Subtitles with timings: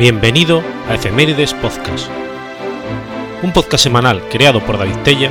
[0.00, 2.08] Bienvenido a Efemérides Podcast,
[3.42, 5.30] un podcast semanal creado por David Tella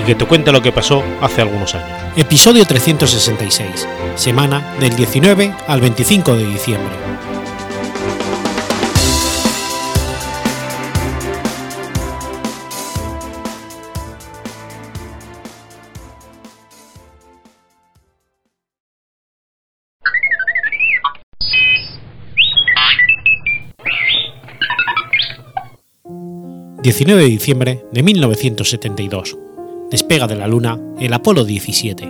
[0.00, 1.98] y que te cuenta lo que pasó hace algunos años.
[2.14, 7.13] Episodio 366, semana del 19 al 25 de diciembre.
[26.84, 29.38] 19 de diciembre de 1972.
[29.90, 32.04] Despega de la Luna el Apolo 17.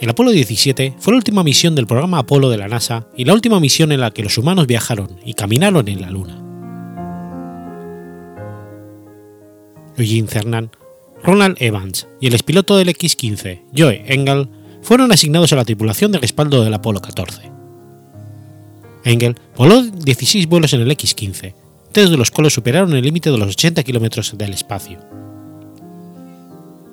[0.00, 3.34] El Apolo 17 fue la última misión del programa Apolo de la NASA y la
[3.34, 6.42] última misión en la que los humanos viajaron y caminaron en la Luna.
[9.96, 10.72] Eugene Cernan,
[11.22, 14.48] Ronald Evans y el expiloto del X-15, Joe Engel,
[14.82, 17.57] fueron asignados a la tripulación de respaldo del Apolo 14.
[19.08, 21.54] Engel voló 16 vuelos en el X-15,
[21.92, 24.98] tres de los cuales superaron el límite de los 80 km del espacio.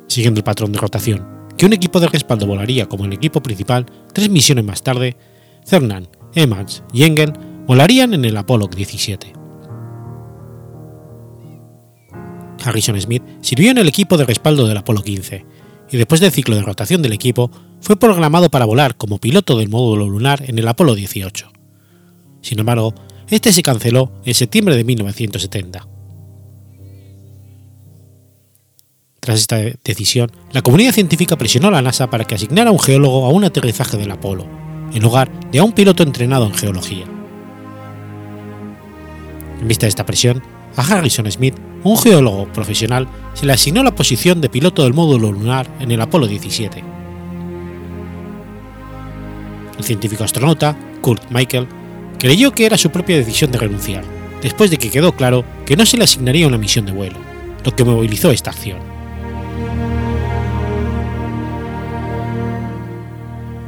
[0.08, 1.28] Siguiendo el patrón de rotación,
[1.58, 5.18] que un equipo de respaldo volaría como el equipo principal tres misiones más tarde,
[5.66, 7.34] Cernan, Evans y Engel
[7.68, 9.34] volarían en el Apolo 17.
[12.64, 15.46] Harrison Smith sirvió en el equipo de respaldo del Apolo 15
[15.92, 19.70] y después del ciclo de rotación del equipo fue programado para volar como piloto del
[19.70, 21.55] módulo lunar en el Apolo 18.
[22.46, 22.94] Sin embargo,
[23.28, 25.88] este se canceló en septiembre de 1970.
[29.20, 33.26] Tras esta decisión, la comunidad científica presionó a la NASA para que asignara un geólogo
[33.26, 34.46] a un aterrizaje del Apolo,
[34.94, 37.06] en lugar de a un piloto entrenado en geología.
[39.60, 40.44] En vista de esta presión,
[40.76, 45.32] a Harrison Smith, un geólogo profesional, se le asignó la posición de piloto del módulo
[45.32, 46.84] lunar en el Apolo 17.
[49.80, 51.68] El científico astronauta, Kurt Michael,
[52.26, 54.04] creyó que era su propia decisión de renunciar,
[54.42, 57.20] después de que quedó claro que no se le asignaría una misión de vuelo,
[57.64, 58.80] lo que movilizó esta acción.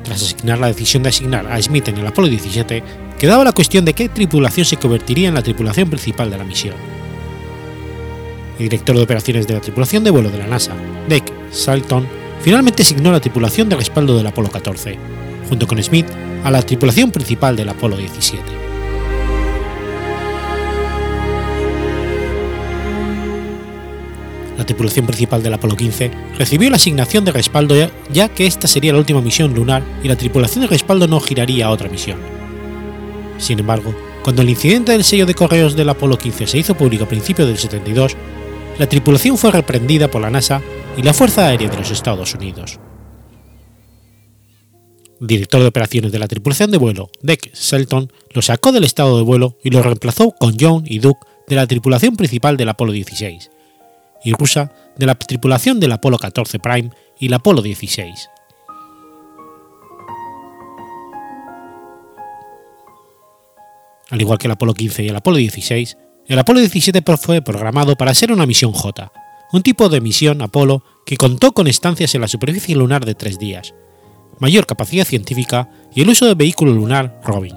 [0.04, 2.82] Tras asignar la decisión de asignar a Smith en el Apolo 17,
[3.20, 6.74] quedaba la cuestión de qué tripulación se convertiría en la tripulación principal de la misión.
[8.58, 10.74] El director de operaciones de la tripulación de vuelo de la NASA,
[11.08, 12.08] Dick Salton,
[12.42, 14.98] finalmente asignó la tripulación de respaldo del Apolo 14,
[15.48, 16.08] junto con Smith
[16.48, 18.42] a la tripulación principal del Apolo 17.
[24.58, 27.76] La tripulación principal del Apolo 15 recibió la asignación de respaldo
[28.14, 31.66] ya, que esta sería la última misión lunar y la tripulación de respaldo no giraría
[31.66, 32.18] a otra misión.
[33.40, 33.94] Sin embargo,
[34.24, 37.50] cuando el incidente del sello de correos del Apolo 15 se hizo público a principios
[37.50, 38.16] del 72,
[38.80, 40.62] la tripulación fue reprendida por la NASA
[40.96, 42.80] y la Fuerza Aérea de los Estados Unidos
[45.20, 49.24] director de operaciones de la tripulación de vuelo, Dick Shelton, lo sacó del estado de
[49.24, 53.50] vuelo y lo reemplazó con John y Duke de la tripulación principal del Apolo 16,
[54.24, 56.90] y Rusa de la tripulación del Apolo 14 Prime
[57.20, 58.30] y el Apolo 16.
[64.10, 65.98] Al igual que el Apolo 15 y el Apolo 16,
[66.28, 69.12] el Apolo 17 fue programado para ser una misión J,
[69.54, 73.40] un tipo de misión Apolo que contó con estancias en la superficie lunar de tres
[73.40, 73.74] días,
[74.40, 77.56] mayor capacidad científica y el uso del vehículo lunar Robin.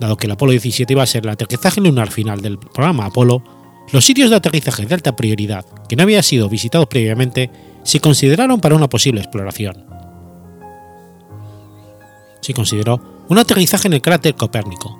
[0.00, 3.42] Dado que el Apolo 17 iba a ser el aterrizaje lunar final del programa Apolo,
[3.92, 7.50] los sitios de aterrizaje de alta prioridad que no habían sido visitados previamente
[7.82, 9.84] se consideraron para una posible exploración.
[12.40, 14.98] Se consideró un aterrizaje en el cráter Copérnico,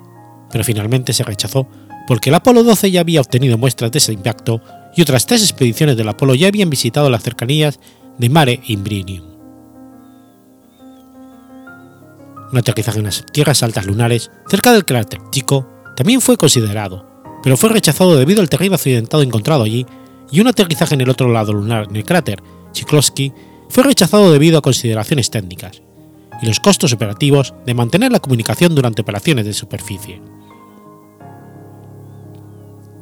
[0.51, 1.67] pero finalmente se rechazó
[2.07, 4.61] porque el Apolo 12 ya había obtenido muestras de ese impacto
[4.95, 7.79] y otras tres expediciones del Apolo ya habían visitado las cercanías
[8.17, 9.30] de Mare Imbrium.
[12.51, 17.05] Un aterrizaje en las tierras altas lunares cerca del cráter Chico también fue considerado,
[17.43, 19.85] pero fue rechazado debido al terreno accidentado encontrado allí
[20.31, 23.33] y un aterrizaje en el otro lado lunar en el cráter Chiklovsky
[23.69, 25.81] fue rechazado debido a consideraciones técnicas
[26.41, 30.21] y los costos operativos de mantener la comunicación durante operaciones de superficie.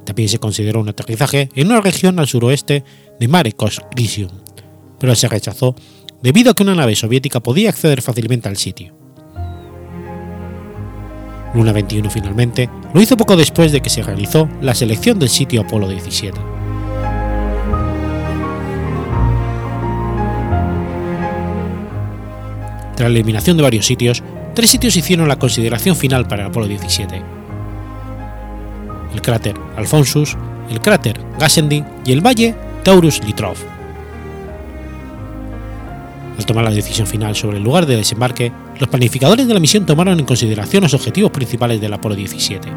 [0.06, 2.84] También se consideró un aterrizaje en una región al suroeste
[3.20, 4.32] de Mare Cosgrisium,
[5.00, 5.76] pero se rechazó
[6.22, 8.99] debido a que una nave soviética podía acceder fácilmente al sitio.
[11.54, 15.62] Luna 21 finalmente lo hizo poco después de que se realizó la selección del sitio
[15.62, 16.40] Apolo 17.
[22.96, 24.22] Tras la eliminación de varios sitios,
[24.54, 27.22] tres sitios hicieron la consideración final para el Apolo 17.
[29.14, 30.38] El cráter Alphonsus,
[30.70, 33.79] el cráter Gassendi y el valle Taurus Litrov.
[36.40, 39.86] Al tomar la decisión final sobre el lugar de desembarque, los planificadores de la misión
[39.86, 42.70] tomaron en consideración los objetivos principales del Apolo 17,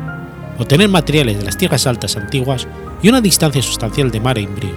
[0.59, 2.67] obtener materiales de las tierras altas antiguas
[3.05, 4.75] y una distancia sustancial de mare imbrium,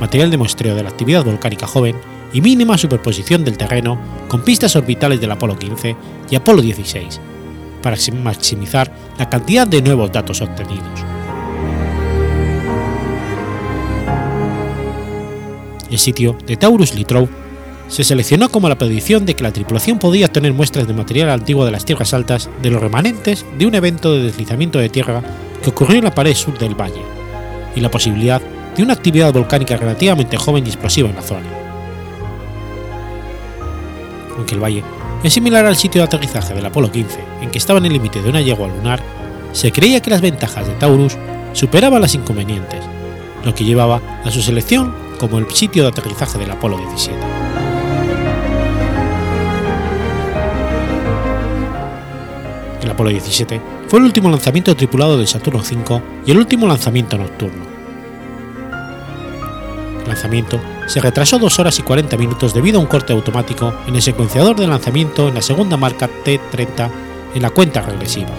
[0.00, 1.96] material de muestreo de la actividad volcánica joven
[2.32, 5.94] y mínima superposición del terreno con pistas orbitales del Apolo 15
[6.30, 7.20] y Apolo 16,
[7.82, 11.04] para maximizar la cantidad de nuevos datos obtenidos.
[15.90, 17.28] El sitio de Taurus Litrou
[17.88, 21.64] se seleccionó como la predicción de que la tripulación podía obtener muestras de material antiguo
[21.64, 25.22] de las tierras altas de los remanentes de un evento de deslizamiento de tierra
[25.62, 27.02] que ocurrió en la pared sur del valle,
[27.74, 28.42] y la posibilidad
[28.76, 31.46] de una actividad volcánica relativamente joven y explosiva en la zona.
[34.36, 34.84] Aunque el valle
[35.24, 38.22] es similar al sitio de aterrizaje del Apolo 15, en que estaba en el límite
[38.22, 39.02] de una yegua lunar,
[39.52, 41.16] se creía que las ventajas de Taurus
[41.54, 42.84] superaban las inconvenientes,
[43.44, 47.47] lo que llevaba a su selección como el sitio de aterrizaje del Apolo 17.
[52.98, 57.64] Apolo 17 fue el último lanzamiento tripulado del Saturno V y el último lanzamiento nocturno.
[60.02, 60.58] El lanzamiento
[60.88, 64.56] se retrasó 2 horas y 40 minutos debido a un corte automático en el secuenciador
[64.56, 66.90] de lanzamiento en la segunda marca T-30
[67.36, 68.32] en la cuenta regresiva.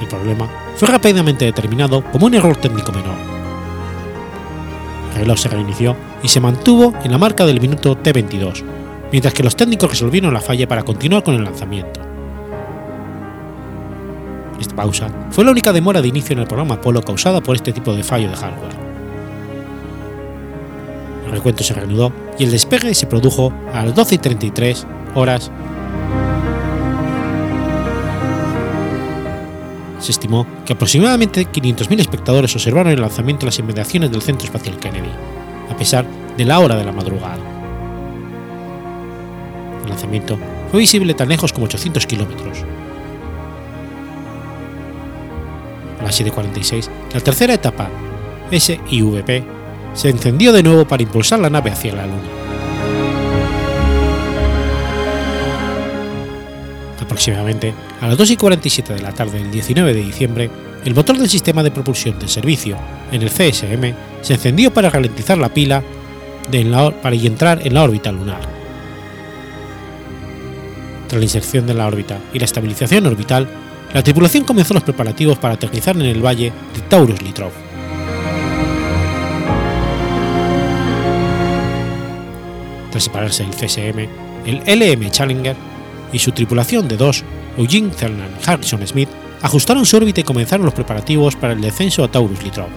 [0.00, 3.16] El problema fue rápidamente determinado como un error técnico menor.
[5.14, 8.62] El reloj se reinició y se mantuvo en la marca del minuto T22,
[9.12, 12.00] mientras que los técnicos resolvieron la falla para continuar con el lanzamiento.
[14.60, 17.72] Esta pausa fue la única demora de inicio en el programa Apolo causada por este
[17.72, 18.76] tipo de fallo de hardware.
[21.26, 25.50] El recuento se reanudó y el despegue se produjo a las 12.33 horas.
[29.98, 34.78] Se estimó que aproximadamente 500.000 espectadores observaron el lanzamiento en las inmediaciones del Centro Espacial
[34.78, 35.10] Kennedy,
[35.70, 36.06] a pesar
[36.36, 37.55] de la hora de la madrugada.
[40.70, 42.58] Fue visible tan lejos como 800 kilómetros.
[46.00, 47.88] A las 7.46, la tercera etapa,
[48.50, 49.44] SIVP,
[49.94, 52.20] se encendió de nuevo para impulsar la nave hacia la Luna.
[57.00, 60.50] Aproximadamente a las 2.47 de la tarde del 19 de diciembre,
[60.84, 62.76] el motor del sistema de propulsión del servicio
[63.10, 65.82] en el CSM se encendió para ralentizar la pila
[66.50, 68.55] de para entrar en la órbita lunar.
[71.08, 73.48] Tras la inserción de la órbita y la estabilización orbital,
[73.94, 77.52] la tripulación comenzó los preparativos para aterrizar en el valle de Taurus Litrov.
[82.90, 84.08] Tras separarse del CSM,
[84.46, 85.56] el LM Challenger
[86.12, 87.24] y su tripulación de dos,
[87.56, 89.08] Eugene Cernan y Harrison Smith,
[89.42, 92.68] ajustaron su órbita y comenzaron los preparativos para el descenso a Taurus Litrov.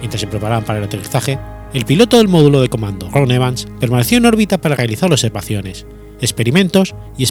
[0.00, 1.38] Mientras se preparaban para el aterrizaje,
[1.72, 5.86] el piloto del módulo de comando, Ron Evans, permaneció en órbita para realizar observaciones,
[6.24, 7.24] experimentos y,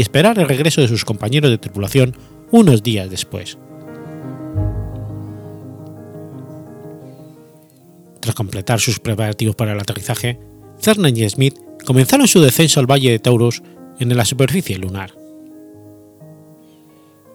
[0.00, 2.16] esperar el regreso de sus compañeros de tripulación
[2.50, 3.58] unos días después.
[8.20, 10.38] Tras completar sus preparativos para el aterrizaje,
[10.80, 13.62] Cernan y Smith comenzaron su descenso al valle de Taurus
[13.98, 15.14] en la superficie lunar.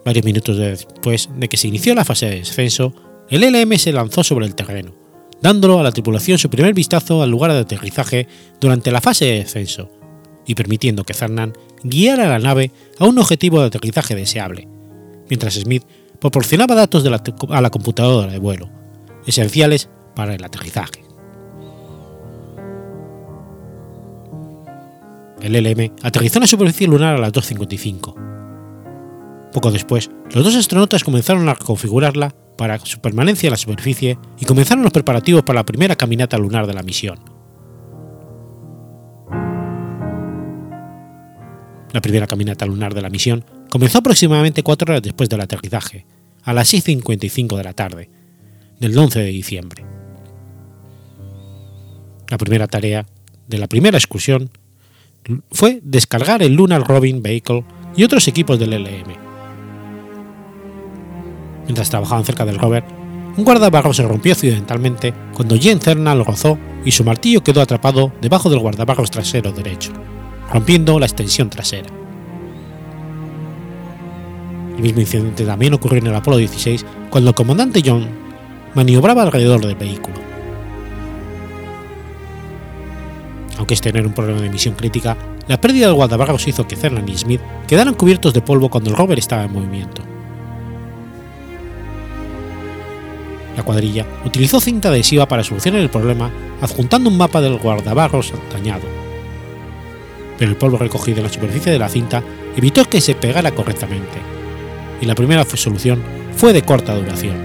[0.06, 2.94] Varios minutos después de que se inició la fase de descenso,
[3.30, 4.96] el LM se lanzó sobre el terreno,
[5.42, 8.28] dándolo a la tripulación su primer vistazo al lugar de aterrizaje
[8.60, 9.90] durante la fase de descenso,
[10.50, 11.54] y permitiendo que Cernan
[11.84, 14.68] guiara la nave a un objetivo de aterrizaje deseable,
[15.30, 15.84] mientras Smith
[16.20, 18.68] proporcionaba datos a la computadora de vuelo,
[19.28, 21.04] esenciales para el aterrizaje.
[25.40, 29.52] El LM aterrizó en la superficie lunar a las 2.55.
[29.54, 34.46] Poco después, los dos astronautas comenzaron a configurarla para su permanencia en la superficie y
[34.46, 37.39] comenzaron los preparativos para la primera caminata lunar de la misión.
[41.92, 46.06] La primera caminata lunar de la misión comenzó aproximadamente cuatro horas después del aterrizaje,
[46.44, 48.10] a las 6.55 de la tarde,
[48.80, 49.86] del 11 de diciembre.
[52.30, 53.06] La primera tarea
[53.48, 54.52] de la primera excursión
[55.52, 57.66] fue descargar el Lunar Robin Vehicle
[57.96, 59.16] y otros equipos del LM.
[61.66, 62.84] Mientras trabajaban cerca del rover,
[63.38, 68.12] un guardabarros se rompió accidentalmente cuando Jen Cerna lo rozó y su martillo quedó atrapado
[68.22, 69.92] debajo del guardabarros trasero derecho,
[70.52, 71.90] rompiendo la extensión trasera.
[74.76, 78.08] El mismo incidente también ocurrió en el Apolo 16 cuando el comandante John
[78.76, 80.18] maniobraba alrededor del vehículo.
[83.58, 86.78] Aunque este no era un problema de misión crítica, la pérdida del guardabarros hizo que
[86.78, 90.02] Cernan y Smith quedaran cubiertos de polvo cuando el rover estaba en movimiento.
[93.58, 99.09] La cuadrilla utilizó cinta adhesiva para solucionar el problema adjuntando un mapa del guardabarros dañado.
[100.40, 102.24] Pero el polvo recogido en la superficie de la cinta
[102.56, 104.18] evitó que se pegara correctamente,
[105.02, 106.02] y la primera solución
[106.36, 107.36] fue de corta duración.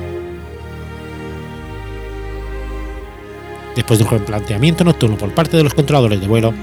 [3.75, 6.55] Después de un replanteamiento nocturno por parte de los controladores de vuelo,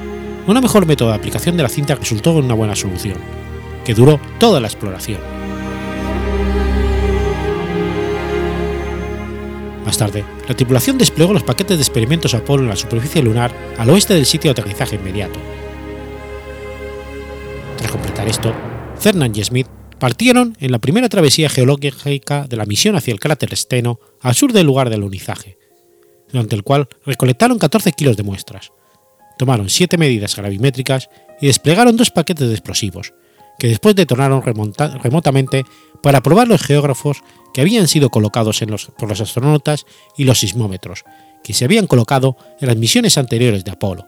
[0.47, 3.17] una mejor método de aplicación de la cinta resultó en una buena solución,
[3.83, 5.19] que duró toda la exploración.
[9.85, 13.89] Más tarde, la tripulación desplegó los paquetes de experimentos Apolo en la superficie lunar al
[13.89, 15.37] oeste del sitio de aterrizaje inmediato.
[18.21, 18.53] Completar esto,
[18.99, 23.55] Cernan y Smith partieron en la primera travesía geológica de la misión hacia el cráter
[23.57, 25.57] Steno al sur del lugar del alunizaje,
[26.31, 28.73] durante el cual recolectaron 14 kilos de muestras,
[29.39, 31.09] tomaron 7 medidas gravimétricas
[31.41, 33.15] y desplegaron dos paquetes de explosivos,
[33.57, 35.65] que después detonaron remotamente
[36.03, 37.23] para probar los geógrafos
[37.55, 38.61] que habían sido colocados
[38.99, 41.05] por los astronautas y los sismómetros,
[41.43, 44.05] que se habían colocado en las misiones anteriores de Apolo.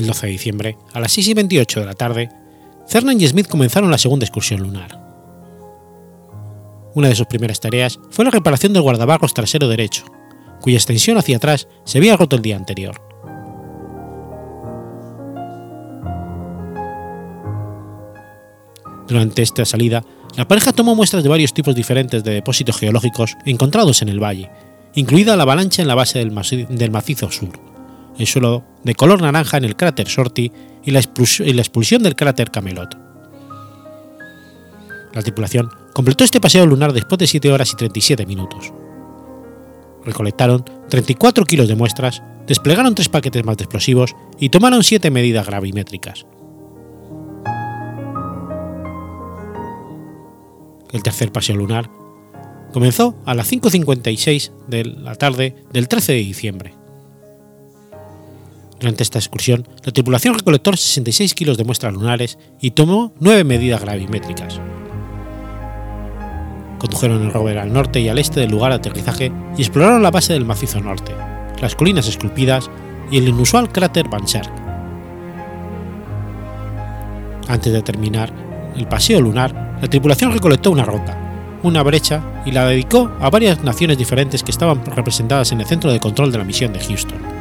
[0.00, 2.30] El 12 de diciembre, a las 6 y 28 de la tarde,
[2.88, 4.98] Cernan y Smith comenzaron la segunda excursión lunar.
[6.94, 10.04] Una de sus primeras tareas fue la reparación del guardabarros trasero derecho,
[10.62, 12.98] cuya extensión hacia atrás se había roto el día anterior.
[19.06, 20.02] Durante esta salida,
[20.38, 24.50] la pareja tomó muestras de varios tipos diferentes de depósitos geológicos encontrados en el valle,
[24.94, 27.50] incluida la avalancha en la base del, macizo sur,
[28.18, 30.52] el suelo de color naranja en el cráter Shorty
[30.84, 32.96] y la, expulsión del cráter Camelot.
[35.12, 38.72] La tripulación completó este paseo lunar después de 7 horas y 37 minutos.
[40.04, 45.46] Recolectaron 34 kilos de muestras, desplegaron tres paquetes más de explosivos y tomaron siete medidas
[45.46, 46.24] gravimétricas.
[50.92, 51.90] el tercer paseo lunar,
[52.72, 56.74] comenzó a las 5.56 de la tarde del 13 de diciembre.
[58.80, 63.82] Durante esta excursión, la tripulación recolectó 66 kilos de muestras lunares y tomó nueve medidas
[63.82, 64.58] gravimétricas.
[66.78, 70.10] Condujeron el rover al norte y al este del lugar de aterrizaje y exploraron la
[70.10, 71.12] base del macizo norte,
[71.60, 72.70] las colinas esculpidas
[73.10, 74.24] y el inusual cráter Van.
[77.48, 78.32] Antes de terminar
[78.78, 83.62] el paseo lunar, la tripulación recolectó una roca, una brecha y la dedicó a varias
[83.62, 87.39] naciones diferentes que estaban representadas en el centro de control de la misión de Houston.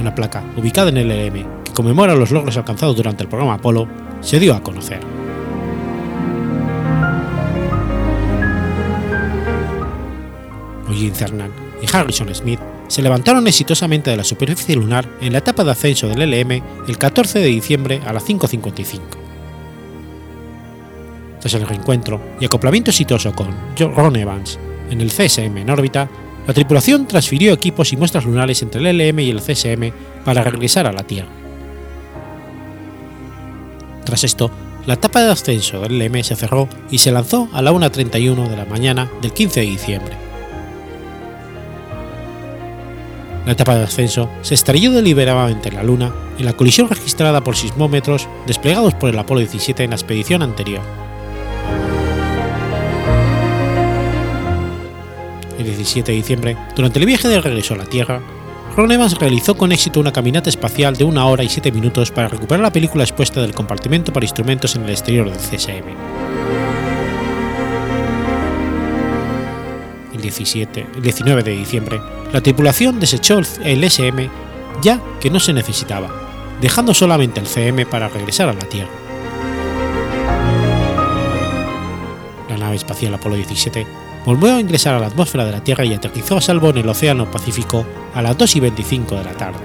[0.00, 3.86] Una placa ubicada en el LM que conmemora los logros alcanzados durante el programa Apolo
[4.20, 5.00] se dio a conocer.
[10.88, 15.64] Eugene Cernan y Harrison Smith se levantaron exitosamente de la superficie lunar en la etapa
[15.64, 19.22] de ascenso del LM el 14 de diciembre a las 5.55
[21.42, 24.58] tras el reencuentro y acoplamiento exitoso con Ron Evans
[24.90, 26.08] en el CSM en órbita,
[26.46, 29.92] la tripulación transfirió equipos y muestras lunares entre el LM y el CSM
[30.24, 31.30] para regresar a la Tierra.
[34.04, 34.50] Tras esto,
[34.86, 38.56] la etapa de ascenso del LM se cerró y se lanzó a la 1.31 de
[38.56, 40.16] la mañana del 15 de diciembre.
[43.46, 47.56] La etapa de ascenso se estrelló deliberadamente en la Luna en la colisión registrada por
[47.56, 50.82] sismómetros desplegados por el Apolo 17 en la expedición anterior,
[55.62, 58.20] el 17 de diciembre, durante el viaje de regreso a la Tierra,
[58.76, 62.28] Ron Evans realizó con éxito una caminata espacial de una hora y siete minutos para
[62.28, 65.88] recuperar la película expuesta del compartimento para instrumentos en el exterior del CSM.
[70.14, 72.00] El, 17, el 19 de diciembre,
[72.32, 74.30] la tripulación desechó el SM
[74.80, 76.10] ya que no se necesitaba,
[76.60, 78.90] dejando solamente el CM para regresar a la Tierra.
[82.48, 85.94] La nave espacial Apolo 17 volvió a ingresar a la atmósfera de la Tierra y
[85.94, 89.60] aterrizó a salvo en el Océano Pacífico a las 2 y 25 de la tarde,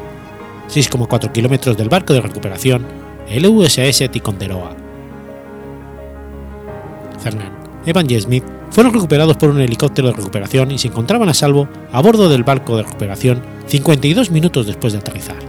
[0.70, 2.86] 6,4 kilómetros del barco de recuperación,
[3.30, 4.76] el USS Ticonderoga.
[7.20, 7.54] Fernand,
[7.86, 11.68] Evan y Smith fueron recuperados por un helicóptero de recuperación y se encontraban a salvo
[11.92, 15.47] a bordo del barco de recuperación 52 minutos después de aterrizar.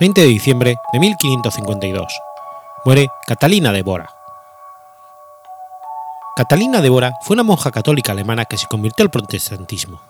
[0.00, 2.06] 20 de diciembre de 1552.
[2.84, 4.08] Muere Catalina de Bora.
[6.36, 10.00] Catalina de Bora fue una monja católica alemana que se convirtió al protestantismo.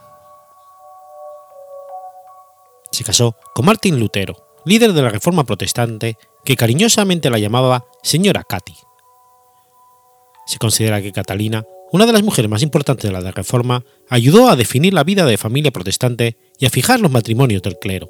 [2.91, 8.45] Se casó con Martín Lutero, líder de la Reforma Protestante, que cariñosamente la llamaba Señora
[8.45, 8.75] Cati.
[10.47, 14.57] Se considera que Catalina, una de las mujeres más importantes de la Reforma, ayudó a
[14.57, 18.09] definir la vida de familia protestante y a fijar los matrimonios del clero.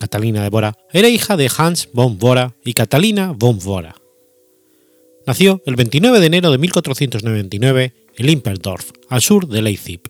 [0.00, 3.96] Catalina de Bora era hija de Hans von Bora y Catalina von Bora.
[5.26, 10.00] Nació el 29 de enero de 1499 en Limperdorf, al sur de Leipzig.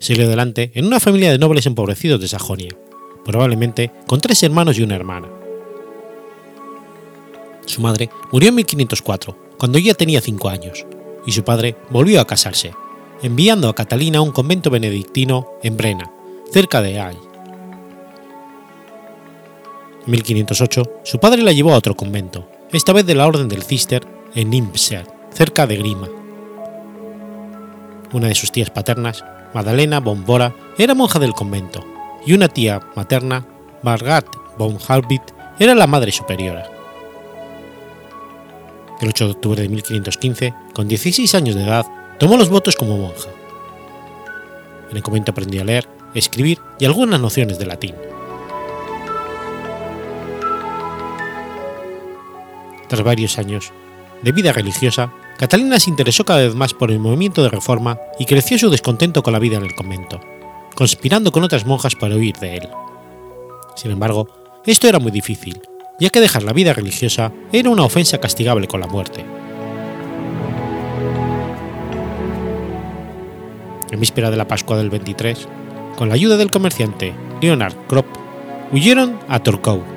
[0.00, 2.76] Salió adelante en una familia de nobles empobrecidos de Sajonia,
[3.24, 5.30] probablemente con tres hermanos y una hermana.
[7.64, 10.84] Su madre murió en 1504, cuando ella tenía cinco años,
[11.24, 12.74] y su padre volvió a casarse,
[13.22, 16.12] enviando a Catalina a un convento benedictino en Brena,
[16.52, 17.16] cerca de Ay.
[20.06, 23.62] En 1508, su padre la llevó a otro convento, esta vez de la Orden del
[23.62, 26.08] Cister, en Nimscher, cerca de Grima.
[28.12, 31.82] Una de sus tías paternas, Madalena von Bora, era monja del convento,
[32.26, 33.46] y una tía materna,
[33.82, 34.26] Margat
[34.58, 35.22] von Halbit,
[35.58, 36.68] era la madre superiora.
[39.00, 41.86] El 8 de octubre de 1515, con 16 años de edad,
[42.18, 43.30] tomó los votos como monja.
[44.90, 47.94] En el convento aprendió a leer, escribir y algunas nociones de latín.
[52.94, 53.72] Tras varios años
[54.22, 58.24] de vida religiosa, Catalina se interesó cada vez más por el movimiento de reforma y
[58.24, 60.20] creció su descontento con la vida en el convento,
[60.76, 62.68] conspirando con otras monjas para huir de él.
[63.74, 64.28] Sin embargo,
[64.64, 65.60] esto era muy difícil,
[65.98, 69.24] ya que dejar la vida religiosa era una ofensa castigable con la muerte.
[73.90, 75.48] En víspera de la Pascua del 23,
[75.96, 78.06] con la ayuda del comerciante Leonard Kropp,
[78.70, 79.93] huyeron a Torkow.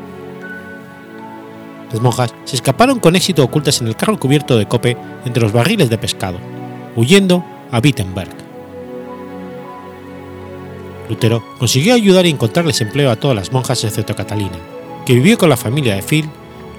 [1.92, 5.54] Las monjas se escaparon con éxito ocultas en el carro cubierto de cope entre los
[5.54, 6.38] barriles de pescado,
[6.96, 8.36] huyendo a Wittenberg.
[11.10, 14.58] Lutero consiguió ayudar y encontrarles empleo a todas las monjas excepto Catalina,
[15.06, 16.30] que vivió con la familia de Phil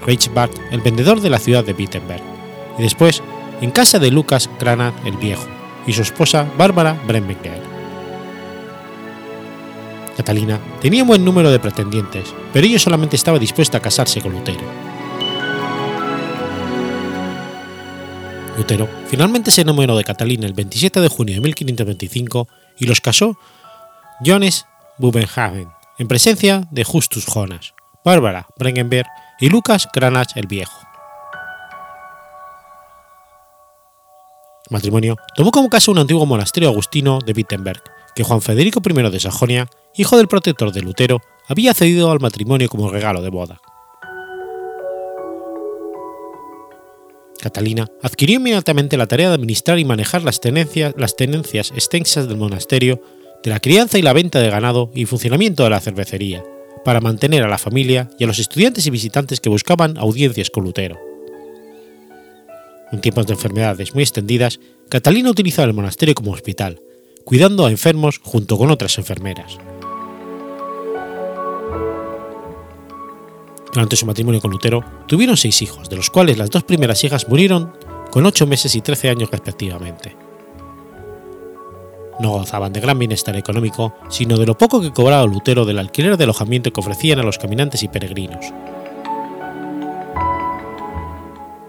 [0.05, 2.21] Reichbart, el vendedor de la ciudad de Wittenberg,
[2.77, 3.23] y después
[3.61, 5.47] en casa de Lucas Cranach el Viejo
[5.87, 7.61] y su esposa Bárbara Bremberger.
[10.15, 14.33] Catalina tenía un buen número de pretendientes, pero ella solamente estaba dispuesta a casarse con
[14.33, 14.88] Lutero.
[18.59, 23.39] Lutero finalmente se enamoró de Catalina el 27 de junio de 1525 y los casó
[24.19, 24.65] Johannes
[24.97, 29.07] Bubenhagen, en presencia de Justus Jonas, Bárbara Brengenberg
[29.39, 30.77] y Lucas Cranach el Viejo.
[34.69, 37.81] El matrimonio tomó como casa un antiguo monasterio agustino de Wittenberg,
[38.13, 42.67] que Juan Federico I de Sajonia, hijo del protector de Lutero, había cedido al matrimonio
[42.67, 43.61] como regalo de boda.
[47.39, 52.37] Catalina adquirió inmediatamente la tarea de administrar y manejar las tenencias, las tenencias extensas del
[52.37, 53.01] monasterio,
[53.43, 56.43] de la crianza y la venta de ganado y funcionamiento de la cervecería,
[56.83, 60.65] para mantener a la familia y a los estudiantes y visitantes que buscaban audiencias con
[60.65, 60.99] Lutero.
[62.91, 66.81] En tiempos de enfermedades muy extendidas, Catalina utilizaba el monasterio como hospital,
[67.23, 69.57] cuidando a enfermos junto con otras enfermeras.
[73.73, 77.27] Durante su matrimonio con Lutero, tuvieron seis hijos, de los cuales las dos primeras hijas
[77.27, 77.73] murieron
[78.11, 80.15] con ocho meses y trece años respectivamente.
[82.19, 86.17] No gozaban de gran bienestar económico, sino de lo poco que cobraba Lutero del alquiler
[86.17, 88.45] de alojamiento que ofrecían a los caminantes y peregrinos.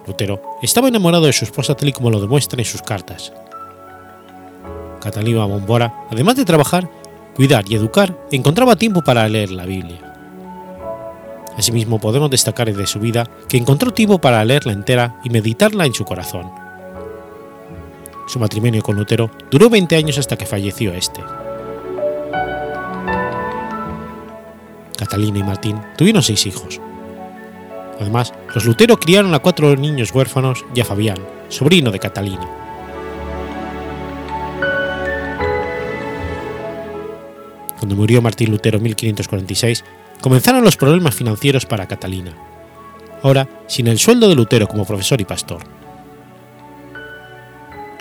[0.07, 3.33] Lutero estaba enamorado de su esposa tal y como lo demuestra en sus cartas.
[5.01, 6.91] Catalina Bombora, además de trabajar,
[7.37, 10.10] cuidar y educar, encontraba tiempo para leer la Biblia.
[11.61, 15.93] Asimismo, podemos destacar de su vida que encontró tiempo para leerla entera y meditarla en
[15.93, 16.51] su corazón.
[18.27, 21.21] Su matrimonio con Lutero duró 20 años hasta que falleció este.
[24.97, 26.81] Catalina y Martín tuvieron seis hijos.
[28.01, 31.19] Además, los Lutero criaron a cuatro niños huérfanos y a Fabián,
[31.51, 32.49] sobrino de Catalina.
[37.79, 39.85] Cuando murió Martín Lutero en 1546,
[40.21, 42.33] comenzaron los problemas financieros para Catalina,
[43.23, 45.63] ahora sin el sueldo de Lutero como profesor y pastor.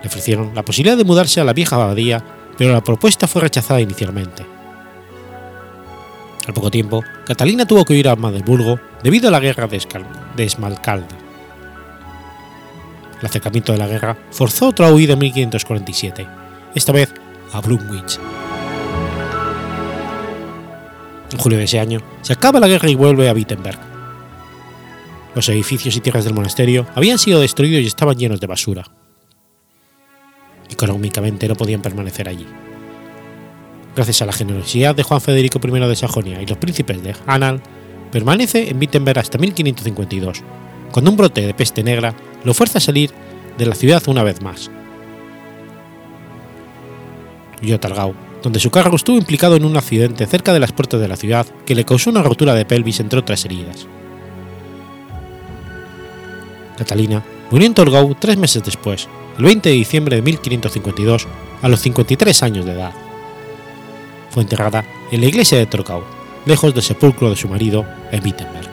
[0.02, 2.24] Le ofrecieron la posibilidad de mudarse a la vieja abadía,
[2.58, 4.46] pero la propuesta fue rechazada inicialmente.
[6.48, 11.16] Al poco tiempo, Catalina tuvo que huir a Magdeburgo debido a la guerra de Esmalcalda.
[13.20, 16.28] El acercamiento de la guerra forzó otra huida en 1547,
[16.74, 17.14] esta vez
[17.52, 18.20] a Blumwich.
[21.32, 23.80] En julio de ese año se acaba la guerra y vuelve a Wittenberg.
[25.36, 28.86] Los edificios y tierras del monasterio habían sido destruidos y estaban llenos de basura.
[30.70, 32.48] Económicamente no podían permanecer allí.
[33.96, 37.64] Gracias a la generosidad de Juan Federico I de Sajonia y los príncipes de Anhalt,
[38.12, 40.44] permanece en Wittenberg hasta 1552,
[40.92, 43.12] cuando un brote de peste negra lo fuerza a salir
[43.58, 44.72] de la ciudad una vez más.
[47.62, 51.16] Yotargau, donde su cargo estuvo implicado en un accidente cerca de las puertas de la
[51.16, 53.88] ciudad que le causó una rotura de pelvis entre otras heridas.
[56.78, 61.28] Catalina murió en Torgau tres meses después, el 20 de diciembre de 1552,
[61.62, 62.94] a los 53 años de edad.
[64.30, 66.04] Fue enterrada en la iglesia de Torgau,
[66.46, 68.69] lejos del sepulcro de su marido en Wittenberg.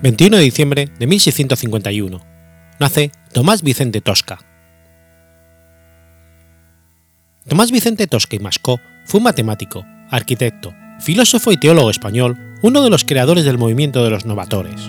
[0.00, 2.20] 21 de diciembre de 1651.
[2.78, 4.38] Nace Tomás Vicente Tosca.
[7.48, 12.90] Tomás Vicente Tosca y Mascó fue un matemático, arquitecto, filósofo y teólogo español, uno de
[12.90, 14.88] los creadores del movimiento de los novatores.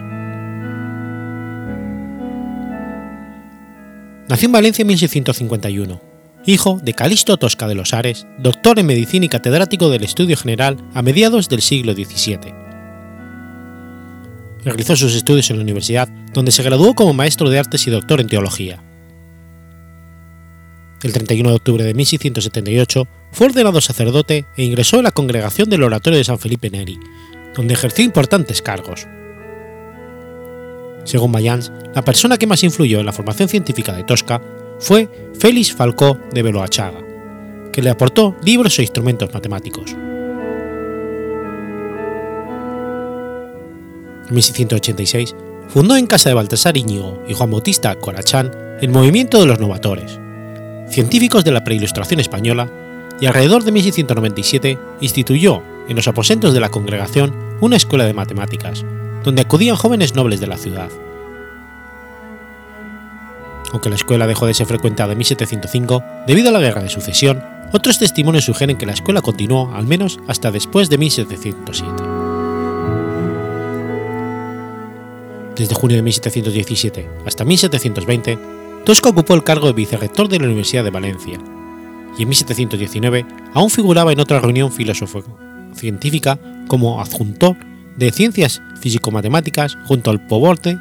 [4.27, 6.01] Nació en Valencia en 1651,
[6.45, 10.77] hijo de Calixto Tosca de los Ares, doctor en medicina y catedrático del Estudio General
[10.93, 12.68] a mediados del siglo XVII
[14.63, 18.19] Realizó sus estudios en la universidad, donde se graduó como maestro de artes y doctor
[18.19, 18.83] en teología.
[21.01, 25.83] El 31 de octubre de 1678 fue ordenado sacerdote e ingresó en la congregación del
[25.83, 26.99] Oratorio de San Felipe Neri,
[27.55, 29.07] donde ejerció importantes cargos.
[31.05, 34.41] Según Mayans, la persona que más influyó en la formación científica de Tosca
[34.79, 37.01] fue Félix Falcó de Beloachaga,
[37.71, 39.95] que le aportó libros e instrumentos matemáticos.
[44.29, 45.35] 1686,
[45.67, 50.19] fundó en casa de Baltasar Íñigo y Juan Bautista Corachán el movimiento de los novatores,
[50.89, 52.69] científicos de la preilustración española,
[53.19, 58.85] y alrededor de 1697 instituyó en los aposentos de la congregación una escuela de matemáticas,
[59.23, 60.89] donde acudían jóvenes nobles de la ciudad.
[63.71, 67.43] Aunque la escuela dejó de ser frecuentada en 1705 debido a la guerra de sucesión,
[67.71, 72.18] otros testimonios sugieren que la escuela continuó al menos hasta después de 1707.
[75.59, 78.39] Desde junio de 1717 hasta 1720,
[78.85, 81.37] Tosca ocupó el cargo de vicerrector de la Universidad de Valencia,
[82.17, 87.57] y en 1719 aún figuraba en otra reunión filosófico-científica como adjuntor
[87.97, 90.79] de Ciencias Físico-Matemáticas junto al Poborte,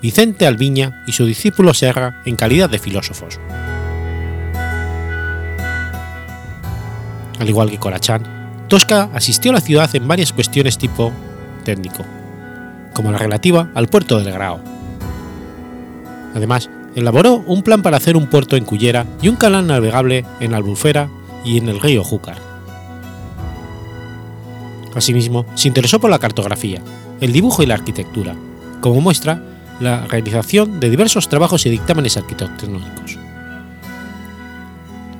[0.00, 3.40] Vicente Alviña y su discípulo Serra en calidad de filósofos.
[7.40, 8.22] Al igual que Corachán,
[8.68, 11.10] Tosca asistió a la ciudad en varias cuestiones tipo
[11.64, 12.04] técnico,
[12.94, 14.60] como la relativa al puerto del Grao.
[16.34, 20.54] Además, elaboró un plan para hacer un puerto en Cullera y un canal navegable en
[20.54, 21.08] Albufera
[21.44, 22.36] y en el río Júcar.
[24.94, 26.82] Asimismo, se interesó por la cartografía,
[27.20, 28.34] el dibujo y la arquitectura,
[28.80, 29.42] como muestra
[29.78, 33.18] la realización de diversos trabajos y dictámenes arquitectónicos.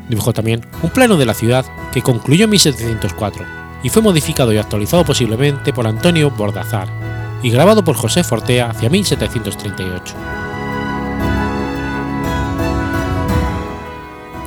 [0.08, 3.44] Dibujó también un plano de la ciudad que concluyó en 1704
[3.82, 6.88] y fue modificado y actualizado posiblemente por Antonio Bordazar,
[7.42, 10.14] y grabado por José Fortea hacia 1738.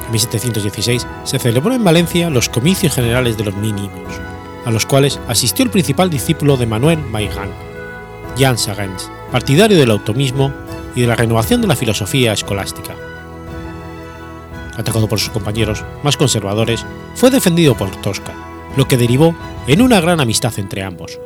[0.05, 4.19] En 1716 se celebró en Valencia los comicios generales de los mínimos,
[4.65, 7.49] a los cuales asistió el principal discípulo de Manuel Maigán,
[8.37, 10.51] Jan Sagens, partidario del automismo
[10.95, 12.95] y de la renovación de la filosofía escolástica.
[14.77, 18.33] Atacado por sus compañeros más conservadores, fue defendido por Tosca,
[18.75, 19.35] lo que derivó
[19.67, 21.19] en una gran amistad entre ambos,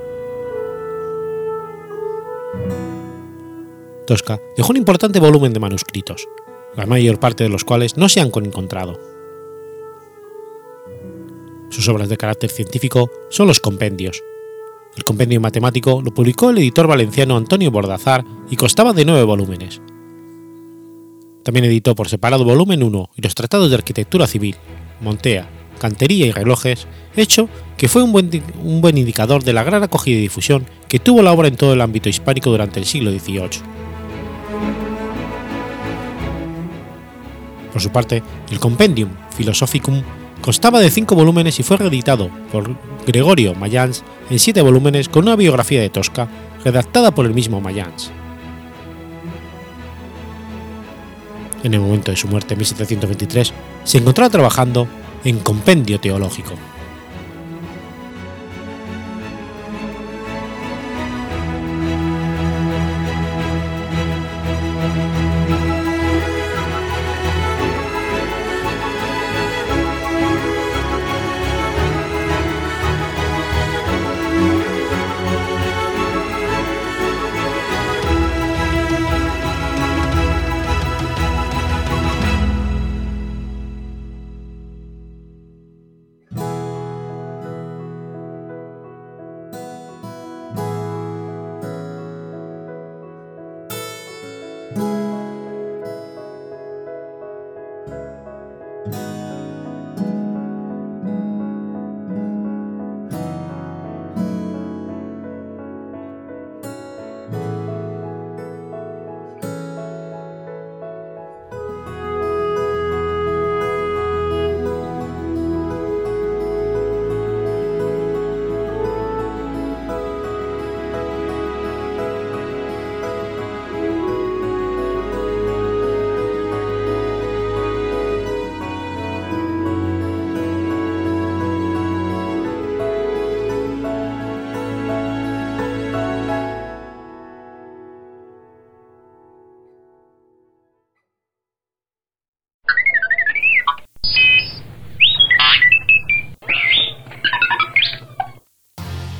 [4.08, 6.28] Tosca dejó un importante volumen de manuscritos,
[6.76, 9.00] la mayor parte de los cuales no se han encontrado.
[11.70, 14.24] Sus obras de carácter científico son los compendios.
[14.96, 19.82] El compendio matemático lo publicó el editor valenciano Antonio Bordazar y constaba de nueve volúmenes.
[21.44, 24.56] También editó por separado volumen 1 y los tratados de arquitectura civil,
[25.02, 28.30] Montea, cantería y relojes, hecho que fue un buen,
[28.64, 31.74] un buen indicador de la gran acogida y difusión que tuvo la obra en todo
[31.74, 33.87] el ámbito hispánico durante el siglo XVIII.
[37.78, 40.02] Por su parte, el Compendium Philosophicum
[40.42, 45.36] constaba de cinco volúmenes y fue reeditado por Gregorio Mayans en siete volúmenes con una
[45.36, 46.28] biografía de Tosca
[46.66, 48.10] redactada por el mismo Mayans.
[51.64, 54.88] En el momento de su muerte en 1723, se encontraba trabajando
[55.24, 56.54] en Compendio Teológico.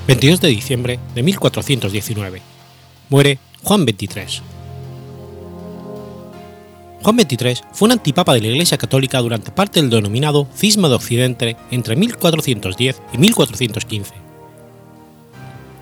[0.08, 2.42] 22 de diciembre de 1419.
[3.10, 4.42] Muere Juan XXIII.
[7.04, 10.96] Juan XXIII fue un antipapa de la Iglesia Católica durante parte del denominado Cisma de
[10.96, 14.14] Occidente entre 1410 y 1415.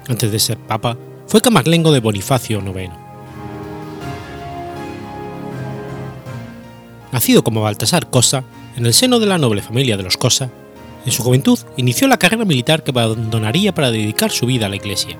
[0.07, 2.91] Antes de ser papa, fue camarlengo de Bonifacio IX.
[7.11, 8.43] Nacido como Baltasar Cosa,
[8.75, 10.49] en el seno de la noble familia de los Cosa,
[11.05, 14.75] en su juventud inició la carrera militar que abandonaría para dedicar su vida a la
[14.75, 15.17] Iglesia,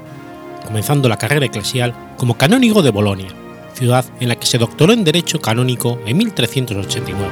[0.66, 3.28] comenzando la carrera eclesial como canónigo de Bolonia,
[3.74, 7.32] ciudad en la que se doctoró en Derecho Canónico en 1389.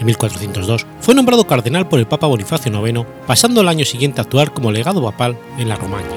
[0.00, 4.24] En 1402 fue nombrado cardenal por el Papa Bonifacio IX, pasando el año siguiente a
[4.24, 6.08] actuar como legado papal en la Romaña.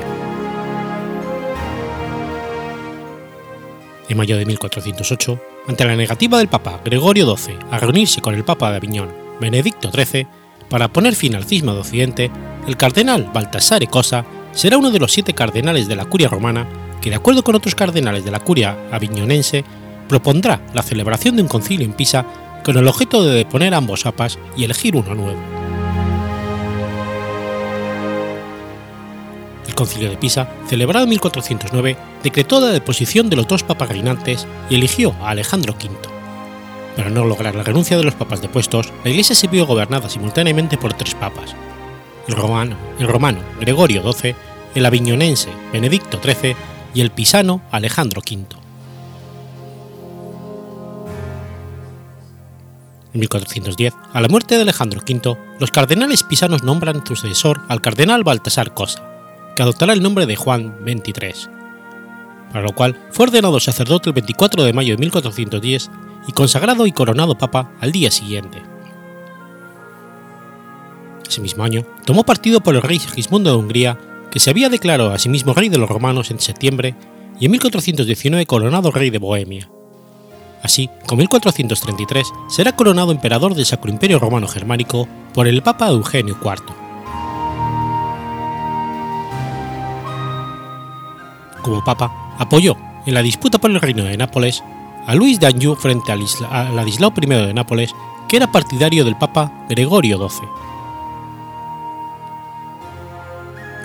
[4.08, 8.46] En mayo de 1408, ante la negativa del Papa Gregorio XII a reunirse con el
[8.46, 10.28] Papa de Aviñón Benedicto XIII,
[10.70, 12.32] para poner fin al cisma de Occidente,
[12.68, 16.68] el cardenal Baltasar Cosa será uno de los siete cardenales de la curia romana
[17.02, 19.64] que, de acuerdo con otros cardenales de la curia aviñonense,
[20.08, 22.26] propondrá la celebración de un concilio en Pisa
[22.64, 25.40] con el objeto de deponer ambos papas y elegir uno nuevo.
[29.68, 34.48] El concilio de Pisa, celebrado en 1409, decretó la deposición de los dos papas reinantes
[34.70, 36.15] y eligió a Alejandro V
[36.96, 40.78] para no lograr la renuncia de los papas depuestos, la Iglesia se vio gobernada simultáneamente
[40.78, 41.56] por tres papas:
[42.28, 44.36] el romano, el romano Gregorio XII,
[44.76, 46.56] el aviñonense Benedicto XIII
[46.94, 48.46] y el pisano Alejandro V.
[53.14, 58.26] En 1410, a la muerte de Alejandro V, los cardenales pisanos nombran sucesor al cardenal
[58.26, 59.02] Baltasar Cosa,
[59.56, 61.50] que adoptará el nombre de Juan XXIII,
[62.52, 65.90] para lo cual fue ordenado sacerdote el 24 de mayo de 1410
[66.28, 68.62] y consagrado y coronado papa al día siguiente.
[71.28, 73.98] Ese mismo año tomó partido por el rey Sigismundo de Hungría,
[74.32, 76.96] que se había declarado a sí mismo rey de los romanos en septiembre,
[77.40, 79.70] y en 1419 coronado rey de Bohemia.
[80.62, 86.38] Así, con 1433 será coronado emperador del Sacro Imperio Romano Germánico por el Papa Eugenio
[86.42, 86.74] IV.
[91.62, 94.64] Como papa, apoyó, en la disputa por el reino de Nápoles,
[95.06, 96.16] a Luis de Anjou frente a
[96.72, 97.94] Ladislao I de Nápoles,
[98.28, 100.48] que era partidario del Papa Gregorio XII.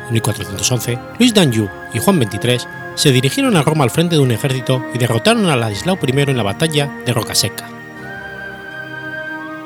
[0.08, 2.58] En 1411, Luis de Anjou y Juan XXIII
[2.94, 6.36] se dirigieron a Roma al frente de un ejército y derrotaron a Ladislao I en
[6.36, 7.68] la batalla de Rocaseca.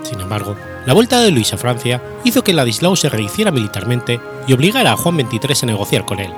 [0.03, 4.53] Sin embargo, la vuelta de Luis a Francia hizo que Ladislao se rehiciera militarmente y
[4.53, 6.33] obligara a Juan XXIII a negociar con él,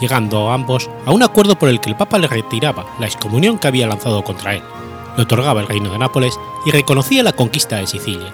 [0.00, 3.68] llegando ambos a un acuerdo por el que el Papa le retiraba la excomunión que
[3.68, 4.62] había lanzado contra él,
[5.16, 8.32] le otorgaba el reino de Nápoles y reconocía la conquista de Sicilia,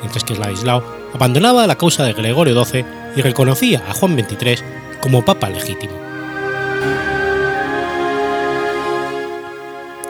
[0.00, 0.82] mientras que Ladislao
[1.14, 2.84] abandonaba la causa de Gregorio XII
[3.16, 4.58] y reconocía a Juan XXIII
[5.00, 5.92] como papa legítimo.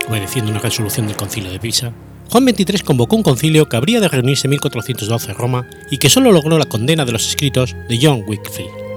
[0.09, 1.92] Obedeciendo una resolución del concilio de Pisa,
[2.30, 6.11] Juan XXIII convocó un concilio que habría de reunirse en 1412 en Roma y que
[6.11, 8.89] solo logró la condena de los escritos de John Wycliffe.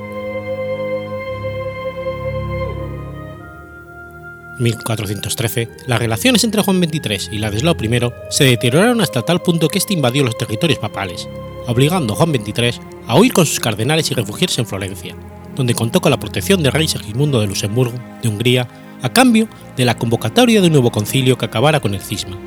[4.59, 9.79] 1413, las relaciones entre Juan XXIII y Ladislao I se deterioraron hasta tal punto que
[9.79, 11.27] éste invadió los territorios papales,
[11.67, 15.15] obligando a Juan XXIII a huir con sus cardenales y refugiarse en Florencia,
[15.55, 18.67] donde contó con la protección del rey Segismundo de Luxemburgo, de Hungría,
[19.01, 22.37] a cambio de la convocatoria de un nuevo concilio que acabara con el cisma,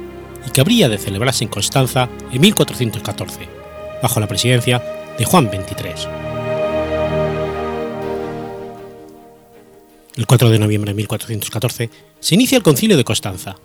[0.47, 3.49] y que habría de celebrarse en Constanza en 1414,
[4.03, 4.83] bajo la presidencia
[5.19, 6.36] de Juan XXIII.
[10.16, 13.57] El 4 de noviembre de 1414 se inicia el concilio de Constanza,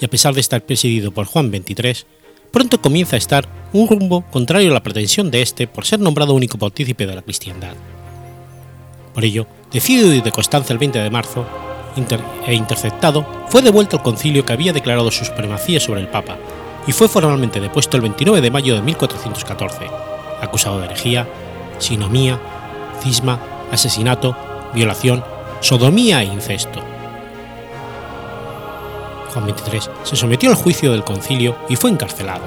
[0.00, 2.04] y a pesar de estar presidido por Juan XXIII,
[2.50, 6.34] pronto comienza a estar un rumbo contrario a la pretensión de éste por ser nombrado
[6.34, 7.74] único partícipe de la cristiandad.
[9.14, 11.46] Por ello, decidido ir de Constanza el 20 de marzo,
[12.46, 16.38] e interceptado, fue devuelto al concilio que había declarado su supremacía sobre el Papa
[16.86, 19.86] y fue formalmente depuesto el 29 de mayo de 1414,
[20.40, 21.28] acusado de herejía,
[21.78, 22.40] sinomía,
[23.02, 24.36] cisma, asesinato,
[24.72, 25.22] violación,
[25.60, 26.80] sodomía e incesto.
[29.32, 32.42] Juan XXIII se sometió al juicio del concilio y fue encarcelado.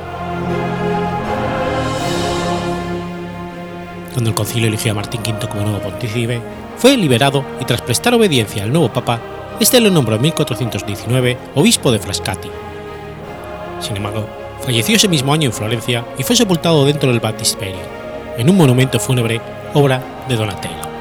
[4.13, 6.41] Cuando el concilio eligió a Martín V como nuevo pontífice,
[6.77, 9.19] fue liberado y tras prestar obediencia al nuevo papa,
[9.59, 12.49] este lo nombró en 1419 obispo de Frascati.
[13.79, 14.27] Sin embargo,
[14.61, 17.81] falleció ese mismo año en Florencia y fue sepultado dentro del Batisperio,
[18.37, 19.41] en un monumento fúnebre
[19.73, 20.92] obra de Donatello.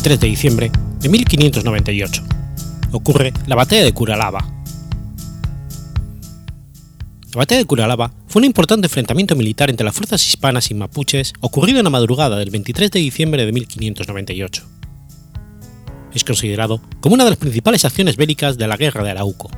[0.00, 2.22] 23 de diciembre de 1598.
[2.92, 4.40] Ocurre la batalla de Curalaba.
[7.34, 11.34] La batalla de Curalaba fue un importante enfrentamiento militar entre las fuerzas hispanas y mapuches
[11.40, 14.62] ocurrido en la madrugada del 23 de diciembre de 1598.
[16.14, 19.50] Es considerado como una de las principales acciones bélicas de la Guerra de Arauco.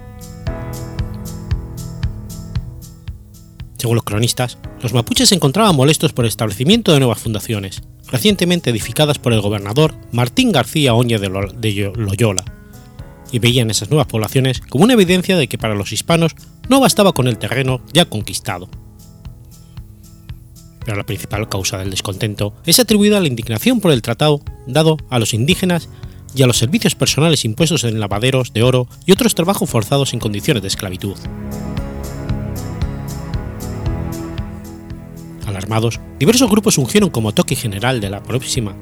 [3.79, 7.83] Según los cronistas, los mapuches se encontraban molestos por el establecimiento de nuevas fundaciones,
[8.13, 12.45] recientemente edificadas por el gobernador Martín García Oña de Loyola,
[13.33, 16.37] y veían esas nuevas poblaciones como una evidencia de que para los hispanos
[16.69, 18.69] no bastaba con el terreno ya conquistado.
[20.85, 24.99] Pero la principal causa del descontento es atribuida a la indignación por el tratado dado
[25.09, 25.89] a los indígenas
[26.35, 30.21] y a los servicios personales impuestos en lavaderos de oro y otros trabajos forzados en
[30.21, 31.17] condiciones de esclavitud.
[35.53, 38.75] Alarmados, diversos grupos ungieron como toque general de la próxima